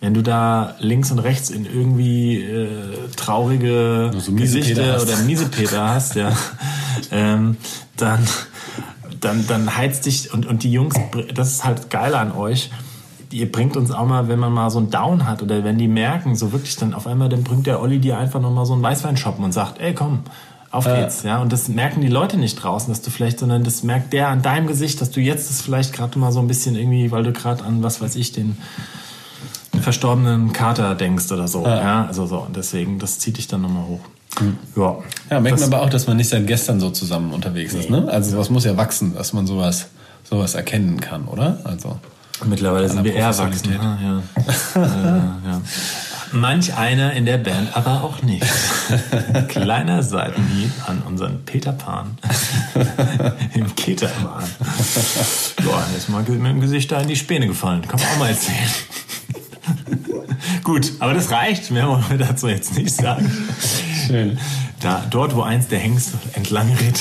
[0.00, 2.68] wenn du da links und rechts in irgendwie äh,
[3.16, 6.36] traurige so Miesepeter Gesichter oder Miesepeter hast, ja,
[7.10, 7.56] ähm,
[7.96, 8.20] dann,
[9.20, 10.96] dann, dann heizt dich und, und die Jungs,
[11.34, 12.70] das ist halt geil an euch.
[13.32, 15.88] Ihr bringt uns auch mal, wenn man mal so einen Down hat oder wenn die
[15.88, 18.72] merken, so wirklich dann auf einmal, dann bringt der Olli dir einfach noch mal so
[18.74, 20.20] einen Weißwein shoppen und sagt, ey komm,
[20.70, 21.00] auf Ja.
[21.00, 21.40] geht's, ja.
[21.40, 24.42] Und das merken die Leute nicht draußen, dass du vielleicht, sondern das merkt der an
[24.42, 27.32] deinem Gesicht, dass du jetzt das vielleicht gerade mal so ein bisschen irgendwie, weil du
[27.32, 28.56] gerade an, was weiß ich, den
[29.80, 32.06] verstorbenen Kater denkst oder so, ja.
[32.06, 34.00] Also so, und deswegen, das zieht dich dann nochmal hoch.
[34.76, 34.96] Ja.
[35.30, 37.90] Ja, merkt Das- man aber auch, dass man nicht seit gestern so zusammen unterwegs ist.
[37.90, 38.08] Ne?
[38.10, 39.88] Also sowas muss ja wachsen, dass man sowas,
[40.24, 41.58] sowas erkennen kann, oder?
[41.64, 41.98] Also
[42.44, 43.72] Mittlerweile sind wir erwachsen.
[43.72, 44.22] Ja, ja.
[44.82, 45.60] äh, ja.
[46.32, 48.46] Manch einer in der Band aber auch nicht.
[49.48, 52.16] Kleiner Seitenhieb an unseren Peter Pan
[53.54, 54.44] im Ketermann.
[55.62, 57.82] Boah, ist mal mit dem Gesicht da in die Späne gefallen.
[57.82, 58.70] Kann man auch mal erzählen.
[60.64, 61.70] Gut, aber das reicht.
[61.70, 63.30] Mehr wollen wir dazu jetzt nicht sagen.
[64.06, 64.38] Schön.
[64.80, 66.98] Da, dort, wo einst der Hengst entlang ritt.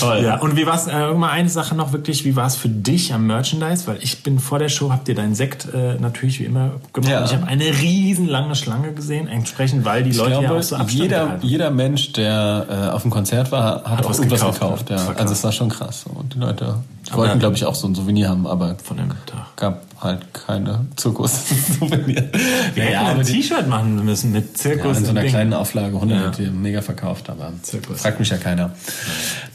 [0.00, 0.22] Toll.
[0.22, 3.12] Ja, und wie war's, äh, mal eine Sache noch wirklich, wie war es für dich
[3.12, 3.86] am Merchandise?
[3.86, 7.10] Weil ich bin vor der Show, habt ihr deinen Sekt äh, natürlich wie immer gemacht.
[7.10, 7.24] Ja.
[7.24, 10.62] Ich habe eine riesen lange Schlange gesehen, entsprechend, weil die Ich Leute ja glaube, auch
[10.62, 14.40] so Abstand jeder, jeder Mensch, der äh, auf dem Konzert war, hat, auch was irgendwas
[14.40, 14.90] gekauft, gekauft.
[14.90, 14.96] ja.
[14.96, 15.08] ja.
[15.08, 15.16] War.
[15.18, 16.04] Also es war schon krass.
[16.12, 16.76] Und die Leute
[17.12, 19.56] wollten, glaube ich, auch so ein Souvenir haben, aber Von dem Tag.
[19.56, 22.24] gab halt keine Zirkus-Souvenir.
[22.74, 25.30] Wir hätten ein die- T-Shirt machen müssen mit ja, Zirkus in so einer Ding.
[25.30, 26.50] kleinen Auflage 100 Ja.
[26.50, 28.02] mega verkauft, aber Zirkus.
[28.02, 28.72] fragt mich ja keiner.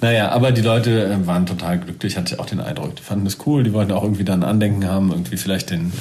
[0.02, 2.96] Naja, aber die Leute äh, waren total glücklich, hatte ich auch den Eindruck.
[2.96, 5.92] Die fanden das cool, die wollten auch irgendwie dann Andenken haben, irgendwie vielleicht den,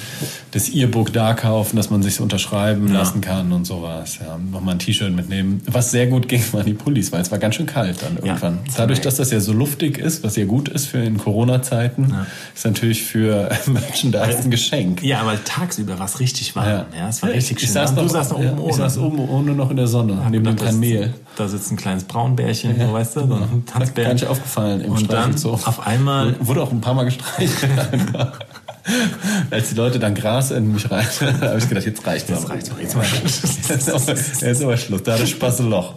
[0.52, 4.18] das E-Book da kaufen, dass man sich unterschreiben lassen kann und sowas.
[4.20, 5.60] Ja, nochmal ein T-Shirt mitnehmen.
[5.66, 8.60] Was sehr gut ging, waren die Pullis, weil es war ganz schön kalt dann irgendwann.
[8.66, 12.14] das Dadurch, dass das ja so luftig ist, was ja gut ist für in Corona-Zeiten,
[12.54, 15.02] ist natürlich für Merchandise ein Geschenk.
[15.02, 16.66] Ja, aber tagsüber war es richtig warm.
[16.66, 17.08] Ja, Ja.
[17.08, 17.72] es war richtig ich schön.
[17.74, 18.70] saß noch, du saßt da oben ja, ohne.
[18.70, 21.14] Ich saß oben ohne noch in der Sonne, neben dem Da kleinen sitzt- Mehl.
[21.36, 24.12] Da sitzt ein kleines Braunbärchen, so, weißt du, so ein Gar Tanzbär.
[24.12, 27.70] nicht aufgefallen im Und dann auf einmal Wurde auch ein paar Mal gestreichelt.
[29.50, 31.06] Als die Leute dann Gras in mich rein,
[31.40, 32.48] habe ich gedacht, jetzt reicht es.
[32.48, 33.42] reicht jetzt mal Schluss.
[33.68, 33.88] Jetzt
[34.42, 35.02] ist aber- Schluss.
[35.02, 35.94] Da hat das Spaß ein Loch.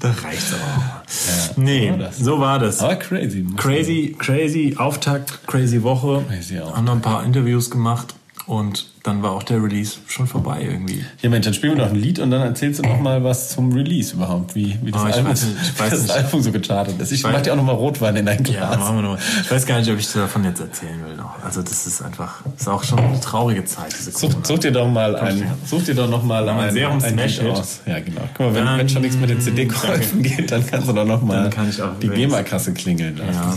[0.00, 1.56] Da reicht's aber auch.
[1.56, 2.18] nee, so war das.
[2.18, 2.80] so war das.
[2.80, 3.46] Aber crazy.
[3.56, 6.24] Crazy, crazy Auftakt, crazy Woche.
[6.28, 6.76] Crazy Auftakt.
[6.76, 8.14] Haben noch ein paar Interviews gemacht
[8.48, 11.04] und dann war auch der Release schon vorbei irgendwie.
[11.22, 13.50] Ja, Mensch, dann spielen wir noch ein Lied und dann erzählst du noch mal was
[13.50, 16.10] zum Release überhaupt, wie, wie das, Oh, ich Album, weiß ich wie das.
[16.10, 17.12] Album so gechartet ist.
[17.12, 18.78] Ich weiß- mach dir auch noch mal Rotwein in dein Ja, Glas.
[18.78, 19.18] machen wir noch.
[19.42, 21.42] Ich weiß gar nicht, ob ich davon jetzt erzählen will noch.
[21.44, 24.72] Also das ist einfach, das ist auch schon eine traurige Zeit, diese Such, such dir
[24.72, 27.80] doch mal ein, such dir doch noch mal ein, Serum ein Smash Lied aus.
[27.86, 28.22] Ja, genau.
[28.34, 31.04] Guck mal, wenn, Dann- wenn schon nichts mit den CD-Käufen geht, dann kannst du doch
[31.06, 33.32] noch mal ich auch die GEMA-Kasse klingeln lassen.
[33.32, 33.54] Ja,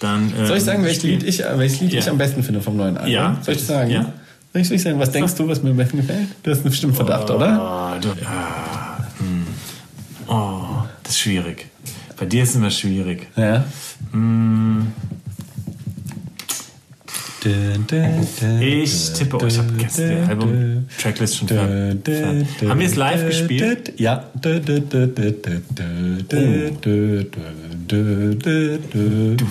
[0.00, 2.00] dann, ähm, Soll ich sagen, welches Lied ich, welches Lied Ja.
[2.00, 3.12] ich am besten finde vom neuen Album?
[3.12, 3.36] Ja.
[3.42, 3.90] Soll ich sagen?
[3.90, 4.12] Ja.
[4.52, 6.28] Soll ich, soll ich sagen, was denkst du, was mir am besten gefällt?
[6.42, 7.96] Du hast einen bestimmten Verdacht, oder?
[7.96, 9.46] Oh, du, ja, hm.
[10.28, 11.70] oh, das ist schwierig.
[12.18, 13.28] Bei dir ist es immer schwierig.
[13.34, 13.64] Ja.
[18.60, 23.92] Ich tippe, oh, ich habe gestern die Album-Tracklist schon Haben wir es live gespielt?
[23.98, 24.24] Ja.
[24.40, 24.48] Du,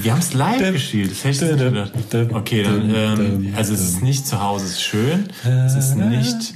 [0.02, 1.12] wir haben es live gespielt.
[1.12, 2.34] Das hätte ich nicht gedacht.
[2.34, 5.26] Okay, dann, ähm, also es ist nicht zu Hause, es ist schön.
[5.44, 6.56] Es ist nicht.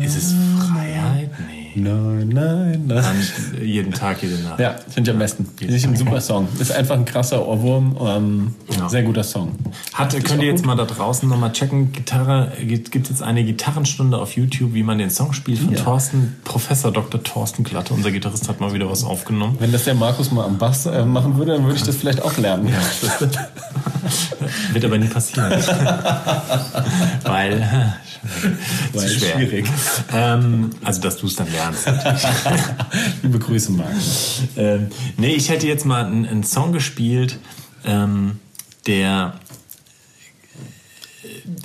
[0.00, 1.30] Ist es Freiheit?
[1.48, 1.57] Nee.
[1.74, 2.88] Nein, nein, nein.
[2.88, 4.58] Dann jeden Tag, jede Nacht.
[4.60, 5.46] Ja, finde ich am besten.
[5.60, 6.48] Ist ein super Song.
[6.58, 7.96] Ist einfach ein krasser Ohrwurm.
[8.00, 8.88] Ähm, Ja.
[8.88, 9.52] Sehr guter Song.
[9.94, 14.16] Hat, könnt ihr jetzt mal da draußen nochmal checken, Gitarre, gibt gibt jetzt eine Gitarrenstunde
[14.18, 15.80] auf YouTube, wie man den Song spielt von Ja.
[15.82, 17.22] Thorsten, Professor Dr.
[17.22, 19.56] Thorsten Glatte, unser Gitarrist hat mal wieder was aufgenommen.
[19.58, 22.22] Wenn das der Markus mal am Bass äh, machen würde, dann würde ich das vielleicht
[22.22, 22.68] auch lernen.
[24.72, 25.50] Wird aber nie passieren.
[27.24, 27.60] Weil,
[28.92, 29.34] Weil ist schwer.
[29.36, 29.66] schwierig.
[30.14, 31.57] Ähm, also, dass du es dann lernst.
[33.22, 34.42] Liebe Grüße, Markus.
[34.56, 37.38] ähm, nee, ich hätte jetzt mal einen, einen Song gespielt,
[37.84, 38.38] ähm,
[38.86, 39.34] der.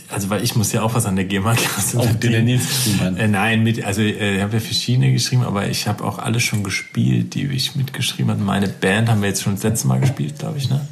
[0.09, 3.17] Also, weil ich muss ja auch was an der GEMA-Klasse Oh, den geschrieben hat.
[3.17, 6.39] Äh, nein, mit, also äh, ich habe ja verschiedene geschrieben, aber ich habe auch alle
[6.39, 8.41] schon gespielt, die ich mitgeschrieben habe.
[8.41, 10.87] Meine Band haben wir jetzt schon das letzte Mal gespielt, glaube ich, ne?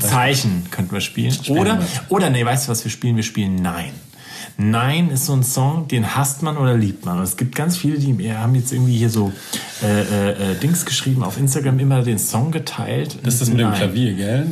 [0.00, 1.34] Zeichen könnten wir spielen.
[1.48, 1.86] Oder, wir.
[2.08, 3.16] oder nee, weißt du, was wir spielen?
[3.16, 3.92] Wir spielen Nein.
[4.58, 7.18] Nein ist so ein Song, den hasst man oder liebt man.
[7.18, 9.32] Und es gibt ganz viele, die haben jetzt irgendwie hier so
[9.82, 13.18] äh, äh, äh, Dings geschrieben, auf Instagram immer den Song geteilt.
[13.22, 13.78] Das ist das mit dem Nein.
[13.78, 14.46] Klavier, gell?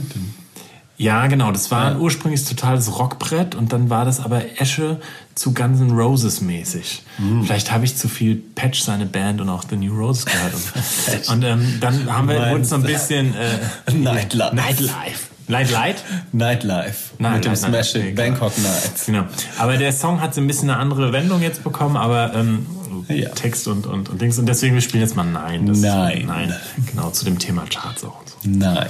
[0.97, 1.51] Ja, genau.
[1.51, 5.01] Das war ein ursprünglich totales Rockbrett und dann war das aber Esche
[5.35, 7.03] zu Guns N' Roses mäßig.
[7.19, 7.45] Mhm.
[7.45, 10.55] Vielleicht habe ich zu viel Patch, seine Band und auch The New Roses gehört.
[10.55, 14.55] und und ähm, dann haben wir wurde so ein bisschen äh, Nightlife.
[14.55, 15.34] Nightlife.
[15.49, 16.03] Nightlight?
[16.33, 17.13] Nightlife.
[17.19, 18.27] Nein, mit dem nein, Smashing nee, klar.
[18.29, 19.07] Bangkok Nights.
[19.07, 19.25] Genau.
[19.59, 22.67] Aber der Song hat so ein bisschen eine andere Wendung jetzt bekommen, aber ähm,
[23.09, 23.29] Ja.
[23.31, 24.39] Text und, und, und Dings.
[24.39, 25.67] Und deswegen, wir spielen jetzt mal Nein.
[25.67, 26.25] Das- Nein.
[26.27, 26.55] Nein.
[26.91, 28.37] Genau, zu dem Thema Charts auch und so.
[28.45, 28.89] Nein.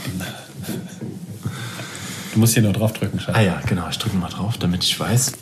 [2.32, 3.34] Du musst hier nur draufdrücken, Schatz.
[3.36, 5.32] Ah ja, genau, ich drücke mal drauf, damit ich weiß,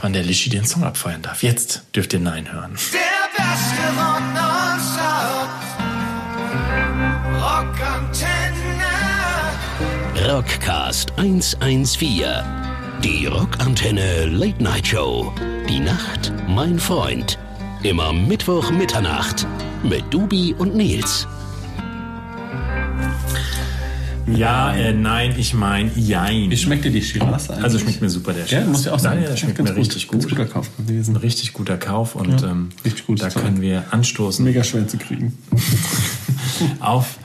[0.00, 1.42] wann der Lischi den Song abfeuern darf.
[1.42, 2.72] Jetzt dürft ihr Nein hören.
[2.92, 5.48] Der beste Rock nonstop.
[7.34, 8.97] Rockantenne.
[10.26, 12.24] Rockcast 114.
[13.04, 15.32] Die Rockantenne Late Night Show.
[15.68, 17.38] Die Nacht, mein Freund.
[17.84, 19.46] Immer Mittwoch Mitternacht
[19.84, 21.26] mit Dubi und Nils.
[24.26, 26.50] Ja, äh, nein, ich meine Jein.
[26.50, 27.64] Wie schmeckt dir die Shiraz eigentlich?
[27.64, 29.20] Also schmeckt mir super der Ja, muss ich auch sagen.
[29.20, 29.84] Nein, der schmeckt Ganz mir gut.
[29.84, 30.36] richtig Ganz gut.
[30.36, 31.14] guter Kauf gewesen.
[31.14, 32.70] Ein richtig guter Kauf und Ja, ähm,
[33.16, 35.38] da können wir anstoßen Mega schwer zu kriegen.
[36.80, 37.18] auf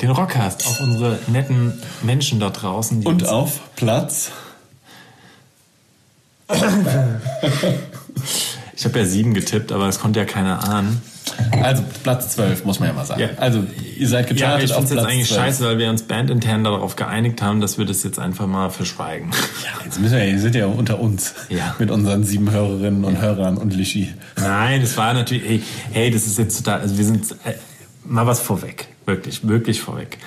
[0.00, 3.06] den Rockcast, auf unsere netten Menschen dort draußen.
[3.06, 4.30] Und auf Platz.
[8.76, 11.00] Ich habe ja sieben getippt, aber das konnte ja keiner ahnen.
[11.62, 13.20] Also Platz 12, muss man ja mal sagen.
[13.20, 13.28] Ja.
[13.38, 13.64] Also
[13.98, 15.40] ihr seid Ja, gechartet ich auf finde es Platz jetzt eigentlich 12.
[15.40, 19.30] scheiße, weil wir uns bandintern darauf geeinigt haben, dass wir das jetzt einfach mal verschweigen.
[19.64, 21.34] Ja, jetzt müssen wir, ihr seid ja unter uns.
[21.48, 21.74] Ja.
[21.78, 24.14] Mit unseren sieben Hörerinnen und Hörern und Lishi.
[24.36, 27.54] Nein, das war natürlich, hey, hey, das ist jetzt total, also wir sind, äh,
[28.04, 30.18] mal was vorweg, wirklich, wirklich vorweg.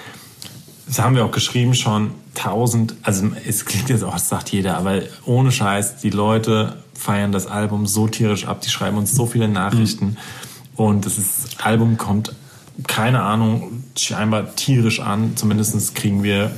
[0.87, 4.77] Das haben wir auch geschrieben schon, tausend, also es klingt jetzt auch, das sagt jeder,
[4.77, 9.25] aber ohne Scheiß, die Leute feiern das Album so tierisch ab, die schreiben uns so
[9.25, 10.17] viele Nachrichten
[10.75, 12.33] und das ist, Album kommt,
[12.87, 16.51] keine Ahnung, scheinbar tierisch an, zumindest kriegen wir,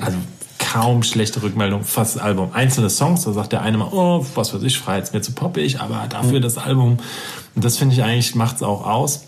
[0.00, 0.18] also
[0.58, 2.50] kaum schlechte Rückmeldung, fast das Album.
[2.52, 5.32] Einzelne Songs, da sagt der eine mal, oh, was weiß ich, frei, jetzt mir zu
[5.32, 6.98] poppig, aber dafür das Album.
[7.54, 9.24] Und das finde ich eigentlich, macht's auch aus.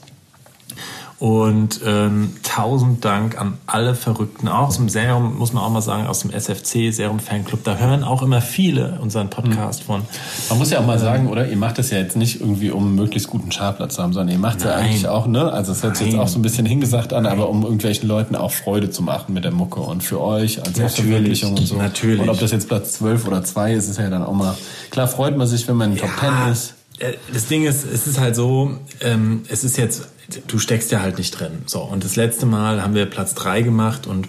[1.21, 5.83] Und ähm, tausend Dank an alle Verrückten, auch aus dem Serum, muss man auch mal
[5.83, 7.63] sagen, aus dem SFC, Serum Fanclub.
[7.63, 10.01] Da hören auch immer viele unseren Podcast von.
[10.49, 11.47] Man muss ja auch mal sagen, oder?
[11.47, 14.35] Ihr macht das ja jetzt nicht irgendwie, um einen möglichst guten Chartplatz zu haben, sondern
[14.35, 14.85] ihr macht es ja Nein.
[14.87, 15.53] eigentlich auch, ne?
[15.53, 16.23] Also es hört sich jetzt Nein.
[16.25, 19.45] auch so ein bisschen hingesagt an, aber um irgendwelchen Leuten auch Freude zu machen mit
[19.45, 21.77] der Mucke und für euch als Selbstverwirklichung und so.
[21.77, 22.23] natürlich.
[22.23, 24.57] Und ob das jetzt Platz 12 oder 2 ist, ist ja dann auch mal.
[24.91, 26.75] Klar freut man sich, wenn man in den Top 10 ist.
[26.99, 28.71] äh, Das Ding ist, es ist halt so,
[29.03, 30.09] ähm, es ist jetzt,
[30.47, 31.63] du steckst ja halt nicht drin.
[31.67, 34.29] So, und das letzte Mal haben wir Platz drei gemacht und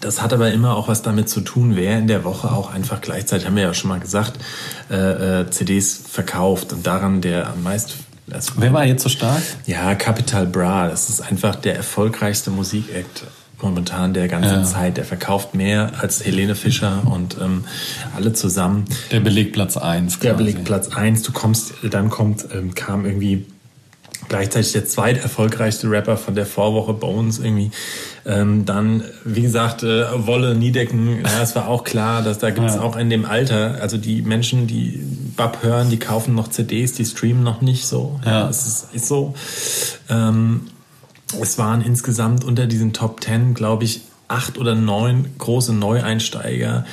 [0.00, 3.00] das hat aber immer auch was damit zu tun, wer in der Woche auch einfach
[3.02, 4.38] gleichzeitig, haben wir ja schon mal gesagt,
[4.90, 7.92] äh, äh, CDs verkauft und daran der am meisten.
[8.30, 9.42] Also, Wer war jetzt so stark?
[9.66, 13.24] ja, Capital Bra, das ist einfach der erfolgreichste Musikakt
[13.60, 14.64] momentan der ganzen Ja.
[14.64, 14.96] Zeit.
[14.96, 17.64] Der verkauft mehr als Helene Fischer und ähm,
[18.16, 18.86] alle zusammen.
[19.10, 20.20] Der belegt Platz 1.
[20.20, 21.22] Der belegt Platz 1.
[21.24, 23.44] Du kommst, dann kommt, ähm, kam irgendwie
[24.30, 27.70] gleichzeitig der zweiterfolgreichste Rapper von der Vorwoche Bones irgendwie.
[28.24, 32.68] Ähm, dann, wie gesagt, äh, Wolle, Niedecken, ja, es war auch klar, dass da gibt
[32.68, 32.80] es Ja.
[32.82, 35.02] auch in dem Alter, also die Menschen, die
[35.36, 38.20] Bab hören, die kaufen noch CDs, die streamen noch nicht so.
[38.24, 38.48] Ja.
[38.48, 39.34] es ist, ist so.
[40.08, 40.62] Ähm,
[41.40, 46.84] es waren insgesamt unter diesen Top Ten, glaube ich, acht oder neun große Neueinsteiger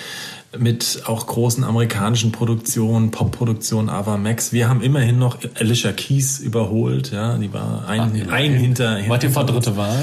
[0.59, 4.53] mit auch großen amerikanischen Produktionen, Popproduktionen, Ava Max.
[4.53, 8.99] Wir haben immerhin noch Alicia Keys überholt, ja, die war ein, ein hinter.
[9.07, 9.97] Wart ihr vor dritte Wahl?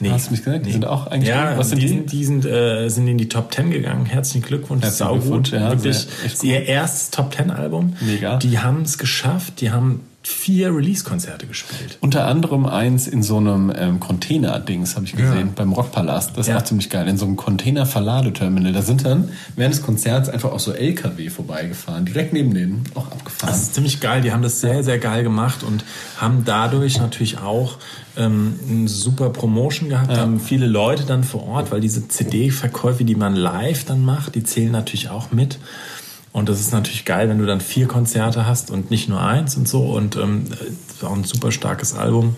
[0.00, 0.10] Nee.
[0.10, 0.64] Hast du mich gesagt?
[0.64, 0.72] Die Nee.
[0.72, 1.28] sind auch eigentlich.
[1.30, 1.92] Ja, was sind die, die?
[1.92, 4.06] sind, die sind, äh, sind in die Top Ten gegangen.
[4.06, 4.82] Herzlichen Glückwunsch.
[4.84, 5.22] Herzlichen Saugut.
[5.50, 7.94] Glückwunsch, ja, Wirklich sehr- echt ihr erstes Top Ten Album.
[8.00, 8.36] Mega.
[8.36, 9.60] Die haben es geschafft.
[9.60, 11.98] Die haben vier Release-Konzerte gespielt.
[12.00, 15.52] Unter anderem eins in so einem ähm, Container-Dings, habe ich gesehen, Ja.
[15.54, 16.30] beim Rockpalast.
[16.32, 16.58] Das ist Ja.
[16.58, 17.06] auch ziemlich geil.
[17.06, 18.72] In so einem Container-Verladeterminal.
[18.72, 22.06] Da sind dann während des Konzerts einfach auch so LKW vorbeigefahren.
[22.06, 23.52] Direkt neben denen auch abgefahren.
[23.52, 24.20] Das ist ziemlich geil.
[24.20, 25.84] Die haben das sehr, sehr geil gemacht und
[26.18, 27.78] haben dadurch natürlich auch
[28.16, 33.14] ähm, eine super Promotion gehabt, haben viele Leute dann vor Ort, weil diese CD-Verkäufe, die
[33.14, 35.58] man live dann macht, die zählen natürlich auch mit.
[36.36, 39.56] Und das ist natürlich geil, wenn du dann vier Konzerte hast und nicht nur eins
[39.56, 39.84] und so.
[39.84, 40.44] Und ähm,
[41.00, 42.36] auch ein super starkes Album.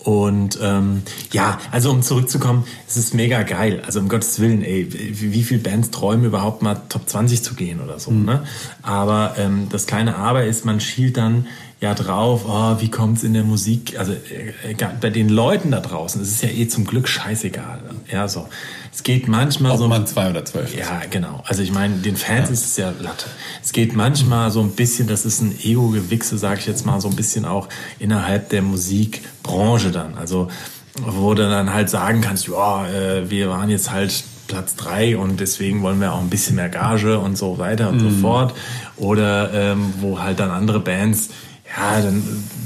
[0.00, 1.00] Und ähm,
[1.32, 3.80] ja, also um zurückzukommen, es ist mega geil.
[3.86, 7.54] Also um Gottes Willen, ey, wie, wie viele Bands träumen überhaupt mal Top 20 zu
[7.54, 8.44] gehen oder so, ne?
[8.82, 11.46] Aber ähm, das kleine Aber ist, man schielt dann
[11.84, 16.20] ja drauf, oh, wie kommt's in der Musik, also äh, bei den Leuten da draußen,
[16.20, 17.80] es ist ja eh zum Glück scheißegal.
[18.10, 18.48] Ja, so.
[18.92, 19.88] Es geht manchmal Ob so.
[19.88, 20.80] man zwei oder zwölf ist.
[20.80, 21.42] Ja, genau.
[21.46, 23.26] Also ich meine, den Fans ist es ja Latte.
[23.62, 27.08] Es geht manchmal so ein bisschen, das ist ein Ego-Gewichse, sage ich jetzt mal, so
[27.08, 27.68] ein bisschen auch
[27.98, 30.16] innerhalb der Musikbranche dann.
[30.16, 30.48] Also
[30.96, 35.40] wo du dann halt sagen kannst, ja, äh, wir waren jetzt halt Platz drei und
[35.40, 38.54] deswegen wollen wir auch ein bisschen mehr Gage und so weiter und so fort.
[38.96, 41.30] Oder ähm, wo halt dann andere Bands,
[41.76, 42.22] ja, dann,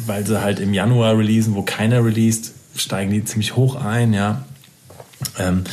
[0.06, 4.44] weil sie halt im Januar releasen, wo keiner released, steigen die ziemlich hoch ein, ja.
[5.38, 5.64] Ähm,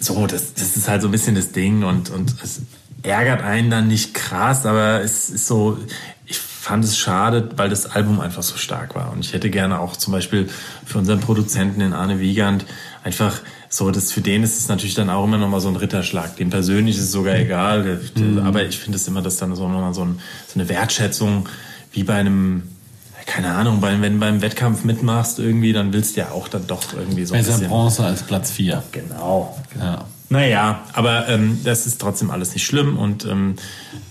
[0.00, 2.62] so, das, das ist halt so ein bisschen das Ding und, und es
[3.02, 5.78] ärgert einen dann nicht krass, aber es ist so,
[6.26, 9.12] ich fand es schade, weil das Album einfach so stark war.
[9.12, 10.48] Und ich hätte gerne auch zum Beispiel
[10.84, 12.64] für unseren Produzenten, den Arne Wiegand,
[13.04, 16.36] einfach so, das, für den ist es natürlich dann auch immer nochmal so ein Ritterschlag.
[16.36, 19.68] Dem persönlich ist es sogar egal, der, aber ich finde es immer, dass dann so
[19.68, 21.48] nochmal so, ein, so eine Wertschätzung
[21.92, 22.62] wie bei einem
[23.26, 26.66] keine Ahnung, weil wenn du beim Wettkampf mitmachst irgendwie, dann willst du ja auch dann
[26.66, 27.68] doch irgendwie so ein Besser bisschen.
[27.68, 28.82] Bronze als Platz vier.
[28.92, 29.58] Genau.
[29.78, 30.04] Ja.
[30.28, 33.56] Naja, aber ähm, das ist trotzdem alles nicht schlimm und ähm,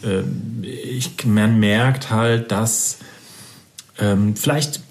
[0.03, 2.97] ähm, ich, man merkt halt, dass
[3.99, 4.81] ähm, vielleicht,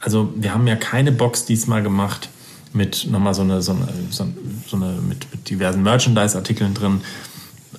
[0.00, 2.28] also wir haben ja keine Box diesmal gemacht,
[2.72, 7.02] mit nochmal so eine, so eine, so eine mit, mit diversen Merchandise-Artikeln drin.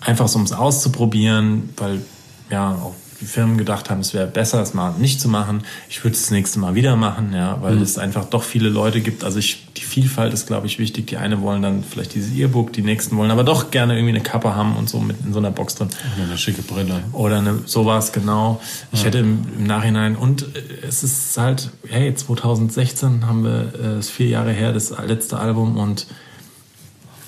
[0.02, 2.02] Einfach so, um es auszuprobieren, weil
[2.50, 2.94] ja auch
[3.26, 5.64] Firmen gedacht haben, es wäre besser, es mal nicht zu machen.
[5.90, 9.02] Ich würde es das nächste Mal wieder machen, ja, weil es einfach doch viele Leute
[9.02, 9.24] gibt.
[9.24, 11.08] Also ich, die Vielfalt ist, glaube ich, wichtig.
[11.08, 14.24] Die eine wollen dann vielleicht dieses E-Book, die nächsten wollen aber doch gerne irgendwie eine
[14.24, 15.90] Kappe haben und so mit in so einer Box drin.
[16.16, 17.04] Oder eine schicke Brille.
[17.12, 18.62] Oder eine, sowas, genau.
[18.92, 24.00] Ich hätte im, im Nachhinein, und äh, es ist halt, hey, 2016 haben wir, äh,
[24.00, 26.08] ist vier Jahre her, das letzte Album und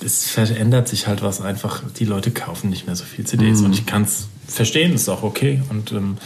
[0.03, 1.81] es verändert sich halt was einfach.
[1.97, 5.23] Die Leute kaufen nicht mehr so viel CDs und ich kann es verstehen, ist auch
[5.23, 5.61] okay.
[5.69, 6.17] Und ähm,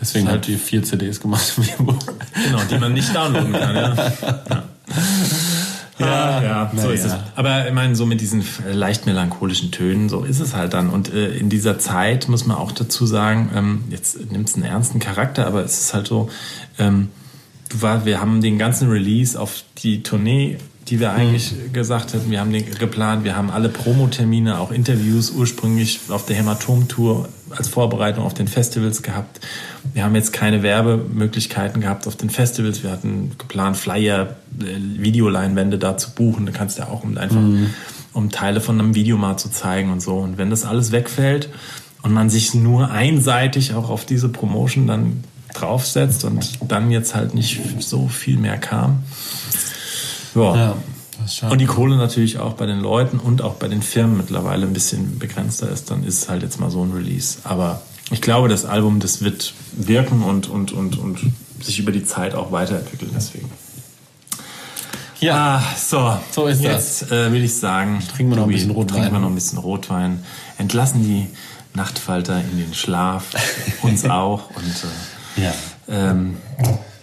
[0.00, 1.54] Deswegen ist halt die vier CDs gemacht.
[2.42, 3.74] Genau, die man nicht downloaden kann.
[3.74, 3.94] Ja,
[5.98, 6.42] ja.
[6.42, 7.12] ja, ja so ist es.
[7.12, 7.24] ja.
[7.34, 10.88] Aber ich meine, so mit diesen leicht melancholischen Tönen, so ist es halt dann.
[10.90, 14.64] Und äh, in dieser Zeit muss man auch dazu sagen, ähm, jetzt nimmt es einen
[14.64, 16.30] ernsten Charakter, aber es ist halt so,
[16.78, 17.08] ähm,
[17.68, 20.58] du war, wir haben den ganzen Release auf die Tournee,
[20.90, 25.30] die wir eigentlich gesagt hatten, wir haben den geplant, wir haben alle Promotermine, auch Interviews
[25.30, 29.40] ursprünglich auf der Hämatom-Tour als Vorbereitung auf den Festivals gehabt.
[29.94, 32.82] Wir haben jetzt keine Werbemöglichkeiten gehabt auf den Festivals.
[32.82, 34.64] Wir hatten geplant, Flyer, äh,
[35.00, 36.44] Videoleinwände da zu buchen.
[36.44, 37.40] Da kannst du ja auch um einfach,
[38.12, 40.16] um Teile von einem Video mal zu zeigen und so.
[40.16, 41.50] Und wenn das alles wegfällt
[42.02, 45.22] und man sich nur einseitig auch auf diese Promotion dann
[45.54, 49.04] draufsetzt und dann jetzt halt nicht so viel mehr kam.
[50.34, 50.56] Ja.
[50.56, 50.76] Ja,
[51.20, 51.42] das.
[51.42, 54.72] Und die Kohle natürlich auch bei den Leuten und auch bei den Firmen mittlerweile ein
[54.72, 57.38] bisschen begrenzter ist, dann ist es halt jetzt mal so ein Release.
[57.44, 61.20] Aber ich glaube, das Album, das wird wirken und, und, und, und
[61.60, 63.10] sich über die Zeit auch weiterentwickeln.
[63.14, 63.50] Deswegen.
[65.20, 65.58] Ja.
[65.58, 66.18] Ah, so.
[66.30, 68.96] So ist Jetzt äh, will ich sagen, Trinken wir noch ein bisschen Rotwein.
[68.96, 70.24] Trinken wir noch ein bisschen Rotwein.
[70.56, 71.26] Entlassen die
[71.74, 73.26] Nachtfalter in den Schlaf.
[73.82, 74.48] uns auch.
[74.50, 75.50] Und ja.
[75.88, 76.36] äh, ähm,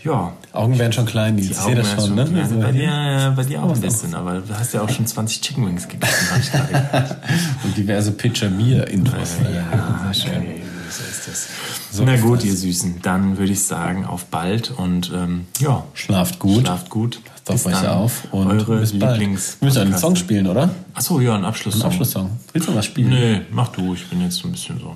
[0.03, 1.47] ja, Augen werden schon klein, Nils.
[1.47, 2.25] die Ich sehe das werden schon, ne?
[2.25, 2.39] klein.
[2.43, 5.05] Also, bei, dir, ja, bei dir auch ein bisschen, aber du hast ja auch schon
[5.05, 7.17] 20 Chicken Wings gegessen, habe ich gerade gehört.
[7.63, 9.37] Und diverse Pitcher Mir Intros.
[9.43, 10.41] Ja, sehr schön.
[10.41, 11.47] okay, so ist das.
[11.91, 12.45] So Na gut, das.
[12.45, 16.61] ihr Süßen, dann würde ich sagen, auf bald und ähm, ja, Schlaft gut.
[16.61, 17.19] schlaft gut.
[17.45, 17.91] Passt auf euch dann.
[17.97, 19.17] auf und eure bis bald.
[19.19, 19.57] Lieblings.
[19.59, 20.69] Wir müssen einen Song spielen, oder?
[20.93, 21.81] Achso, ja, ein Abschlusssong.
[21.81, 22.29] Ein Abschlusssong.
[22.53, 23.09] Willst du was spielen?
[23.09, 24.95] Nee, mach du, ich bin jetzt so ein bisschen so.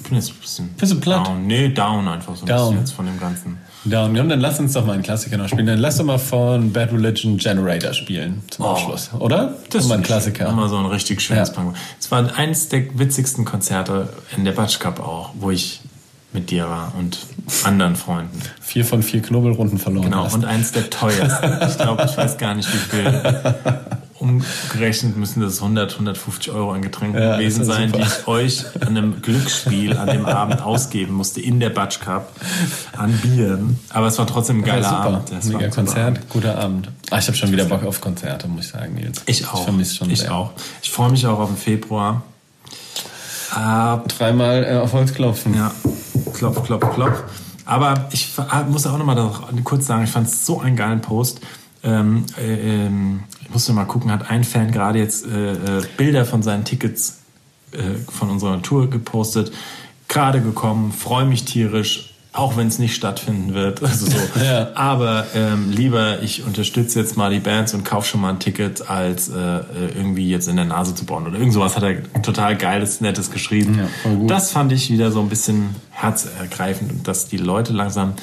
[0.00, 0.70] Ich bin jetzt ein bisschen.
[0.78, 1.26] Du platt?
[1.26, 1.46] Down.
[1.46, 2.58] Nee, down einfach so ein Down.
[2.70, 3.58] bisschen jetzt von dem Ganzen.
[3.90, 4.14] Down.
[4.14, 5.66] Ja, und dann lass uns doch mal einen Klassiker noch spielen.
[5.66, 8.68] Dann lass doch mal von Bad Religion Generator spielen zum Oh.
[8.70, 9.54] Abschluss, oder?
[9.70, 10.48] Das ist mal ein Klassiker.
[10.48, 11.54] Immer so ein richtig schönes Ja.
[11.54, 11.76] Punk.
[11.98, 15.80] Es war eines der witzigsten Konzerte in der Batsch Cup auch, wo ich
[16.32, 17.18] mit dir war und
[17.64, 18.42] anderen Freunden.
[18.60, 20.04] Vier von vier Knubbelrunden verloren.
[20.06, 20.34] Genau, hast.
[20.34, 21.58] und eines der teuersten.
[21.68, 23.22] Ich glaube, ich weiß gar nicht, wie viel.
[24.18, 28.04] Umgerechnet müssen das 100, 150 Euro an Getränken Ja, gewesen ja sein, super.
[28.04, 32.30] die ich euch an einem Glücksspiel an dem Abend ausgeben musste in der Batsch Cup
[32.96, 33.78] an Bieren.
[33.90, 35.00] Aber es war trotzdem ein Ja, geiler super.
[35.02, 35.30] Abend.
[35.32, 36.28] War Mega Konzert, Abend.
[36.30, 36.90] guter Abend.
[37.10, 39.22] Ah, ich habe schon wieder Bock auf Konzerte, muss ich sagen, Nils.
[39.26, 39.58] Ich auch.
[39.58, 40.34] Ich vermisse schon ich sehr.
[40.34, 40.52] auch.
[40.82, 42.22] Ich freue mich auch auf den Februar.
[43.50, 45.54] Ah, Dreimal äh, auf Holz klopfen.
[45.54, 45.72] Ja,
[46.34, 47.22] klopf, klopf, klopf.
[47.64, 49.30] Aber ich ah, muss auch nochmal
[49.64, 51.40] kurz sagen, ich fand es so einen geilen Post.
[51.82, 56.24] Ähm, äh, ähm, ich musste mal gucken, hat ein Fan gerade jetzt äh, äh, Bilder
[56.24, 57.20] von seinen Tickets
[57.70, 59.52] äh, von unserer Tour gepostet.
[60.08, 63.82] Gerade gekommen, freue mich tierisch, auch wenn es nicht stattfinden wird.
[63.86, 64.16] Also so.
[64.44, 64.70] Ja.
[64.74, 68.90] Aber ähm, lieber, ich unterstütze jetzt mal die Bands und kaufe schon mal ein Ticket,
[68.90, 69.62] als äh, äh,
[69.94, 71.28] irgendwie jetzt in der Nase zu bauen.
[71.28, 73.78] Oder irgend sowas hat er total geiles, nettes geschrieben.
[73.78, 74.26] Ja.
[74.26, 78.14] Das fand ich wieder so ein bisschen herzergreifend dass die Leute langsam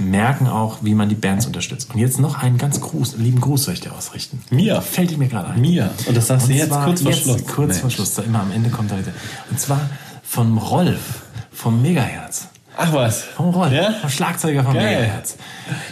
[0.00, 1.90] merken auch, wie man die Bands unterstützt.
[1.94, 4.40] Und jetzt noch einen ganz Gruß, lieben Gruß soll ich dir ausrichten.
[4.50, 4.80] Mir.
[4.82, 5.60] Fällt mir gerade ein.
[5.60, 5.90] Mir.
[6.06, 7.46] Und das sagst du jetzt kurz vor jetzt, Schluss.
[7.46, 7.80] Kurz Nee.
[7.80, 9.12] vor Schluss, da immer am Ende kommt da wieder.
[9.50, 9.80] Und zwar
[10.22, 12.48] vom Rolf, vom Megaherz.
[12.76, 13.22] Ach was.
[13.22, 13.92] Vom Rolf, Ja?
[14.00, 15.00] vom Schlagzeuger vom Geil.
[15.00, 15.36] Megaherz.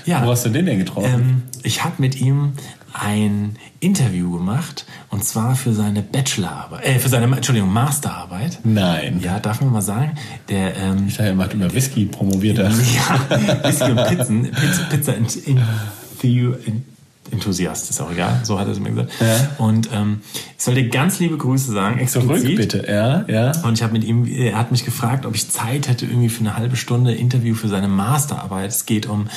[0.04, 0.24] Ja.
[0.24, 1.10] Wo hast du den denn getroffen?
[1.12, 2.52] Ähm, ich habe mit ihm
[3.00, 8.58] ein Interview gemacht und zwar für seine Bachelorarbeit, äh, für seine, Entschuldigung, Masterarbeit.
[8.64, 9.20] Nein.
[9.22, 10.12] Ja, darf man mal sagen,
[10.48, 12.58] der, ähm, Ich dachte, er macht über Whisky promoviert.
[12.58, 12.70] er.
[12.70, 16.82] ja, Whisky und Pizzen, Pizza, Pizza Ent- Enthu- Ent-
[17.30, 19.12] Enthusiast, ist auch egal, so hat er es mir gesagt.
[19.20, 19.64] Ja.
[19.64, 20.20] Und ähm,
[20.56, 22.56] ich soll dir ganz liebe Grüße sagen, Zurück explizit.
[22.56, 22.86] bitte.
[22.88, 23.62] Ja, ja.
[23.62, 26.40] Und ich habe mit ihm, er hat mich gefragt, ob ich Zeit hätte irgendwie für
[26.40, 28.70] eine halbe Stunde Interview für seine Masterarbeit.
[28.70, 29.28] Es geht um,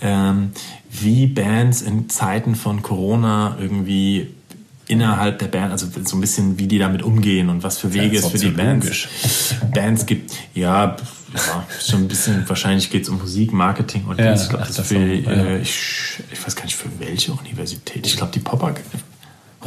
[0.00, 0.50] ähm,
[0.90, 4.28] wie Bands in Zeiten von Corona irgendwie
[4.88, 8.18] innerhalb der Band, also so ein bisschen, wie die damit umgehen und was für Wege
[8.18, 9.08] es für die Bands.
[9.74, 10.32] Bands gibt.
[10.54, 10.96] Ja,
[11.36, 14.80] ja, schon ein bisschen, wahrscheinlich geht es um Musik, Marketing und Ja, ich glaube, das
[14.80, 15.30] für, auch, ja.
[15.30, 18.06] äh, ich, ich weiß gar nicht für welche Universität.
[18.06, 18.74] Ich glaube, die Popper.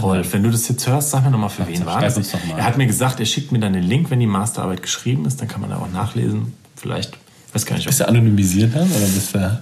[0.02, 2.18] Rolf, wenn du das jetzt hörst, sag mir nochmal, für wen war das?
[2.34, 5.42] Er hat mir gesagt, er schickt mir dann den Link, wenn die Masterarbeit geschrieben ist,
[5.42, 6.54] dann kann man da auch nachlesen.
[6.76, 7.18] Vielleicht,
[7.54, 8.90] weiß gar nicht, Bist du anonymisiert dann?
[8.90, 9.60] Oder bist du.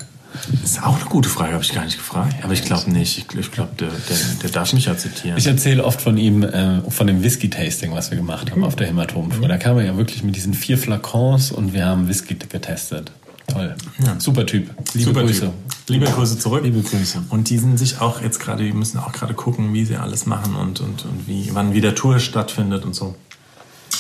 [0.62, 2.36] Das ist auch eine gute Frage, habe ich gar nicht gefragt.
[2.44, 3.18] Aber ich glaube nicht.
[3.18, 5.38] Ich, ich glaube, der, der, der darf mich ja zitieren.
[5.38, 8.88] Ich erzähle oft von ihm, äh, von dem Whisky-Tasting, was wir gemacht haben auf der
[8.88, 9.48] Hämatomtour.
[9.48, 13.12] Da kam er ja wirklich mit diesen vier Flakons und wir haben Whisky getestet.
[13.48, 13.76] Toll.
[14.18, 14.70] Super Typ.
[14.94, 15.40] Liebe Super Grüße.
[15.42, 15.54] Typ.
[15.88, 16.64] Liebe Grüße zurück.
[16.64, 17.24] Liebe Grüße.
[17.30, 20.26] Und die sind sich auch jetzt gerade, die müssen auch gerade gucken, wie sie alles
[20.26, 23.16] machen und, und, und wie, wann wieder Tour stattfindet und so.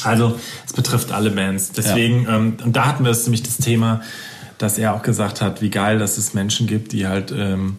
[0.03, 1.71] Also, es betrifft alle Bands.
[1.71, 4.01] Deswegen, ähm, und da hatten wir es nämlich das Thema,
[4.57, 7.77] dass er auch gesagt hat, wie geil, dass es Menschen gibt, die halt, ähm,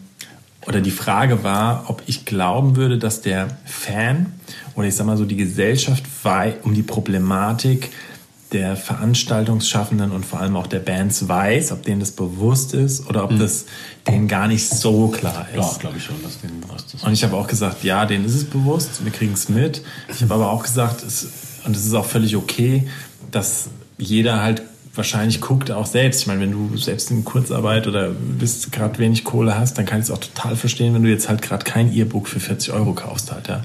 [0.66, 4.32] oder die Frage war, ob ich glauben würde, dass der Fan
[4.74, 6.04] oder ich sag mal so die Gesellschaft
[6.62, 7.90] um die Problematik
[8.52, 13.24] der Veranstaltungsschaffenden und vor allem auch der Bands weiß, ob denen das bewusst ist oder
[13.24, 13.66] ob das
[14.06, 15.56] denen gar nicht so klar ist.
[15.56, 17.04] Ja, glaube ich schon, dass dem bewusst ist.
[17.04, 19.82] Und ich habe auch gesagt, ja, denen ist es bewusst, wir kriegen es mit.
[20.08, 21.28] Ich habe aber auch gesagt, es,
[21.64, 22.88] und es ist auch völlig okay,
[23.30, 23.68] dass
[23.98, 24.62] jeder halt
[24.98, 26.20] wahrscheinlich guckt auch selbst.
[26.20, 30.00] Ich meine, wenn du selbst in Kurzarbeit oder bist gerade wenig Kohle hast, dann kann
[30.00, 32.92] ich es auch total verstehen, wenn du jetzt halt gerade kein E-Book für 40 Euro
[32.92, 33.62] kaufst halt, ja.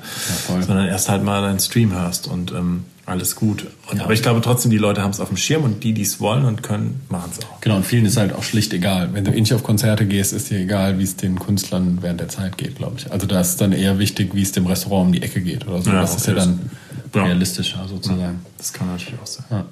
[0.48, 0.64] voll.
[0.64, 3.66] Sondern erst halt mal deinen Stream hörst und ähm, alles gut.
[3.92, 6.04] Und, Aber ich glaube trotzdem, die Leute haben es auf dem Schirm und die, die
[6.04, 7.60] es wollen und können, machen es auch.
[7.60, 9.10] Genau, und vielen ist halt auch schlicht egal.
[9.12, 12.22] Wenn du eh nicht auf Konzerte gehst, ist dir egal, wie es den Künstlern während
[12.22, 13.12] der Zeit geht, glaube ich.
[13.12, 15.82] Also da ist dann eher wichtig, wie es dem Restaurant um die Ecke geht oder
[15.82, 15.90] so.
[15.90, 16.44] Ja, das ist ja okay.
[16.44, 16.72] dann
[17.16, 17.24] Ja.
[17.26, 18.44] realistischer sozusagen.
[18.58, 19.46] Das kann natürlich auch sein.
[19.50, 19.66] Ja.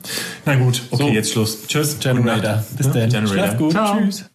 [0.45, 1.09] Na gut, okay, So.
[1.09, 1.57] jetzt Schluss.
[1.67, 1.97] Tschüss.
[1.99, 2.63] Generator.
[2.77, 3.09] Bis Ja, dann.
[3.09, 3.27] Generator.
[3.33, 3.71] Schlaf gut.
[3.71, 3.97] Ciao.
[3.99, 4.25] Tschüss.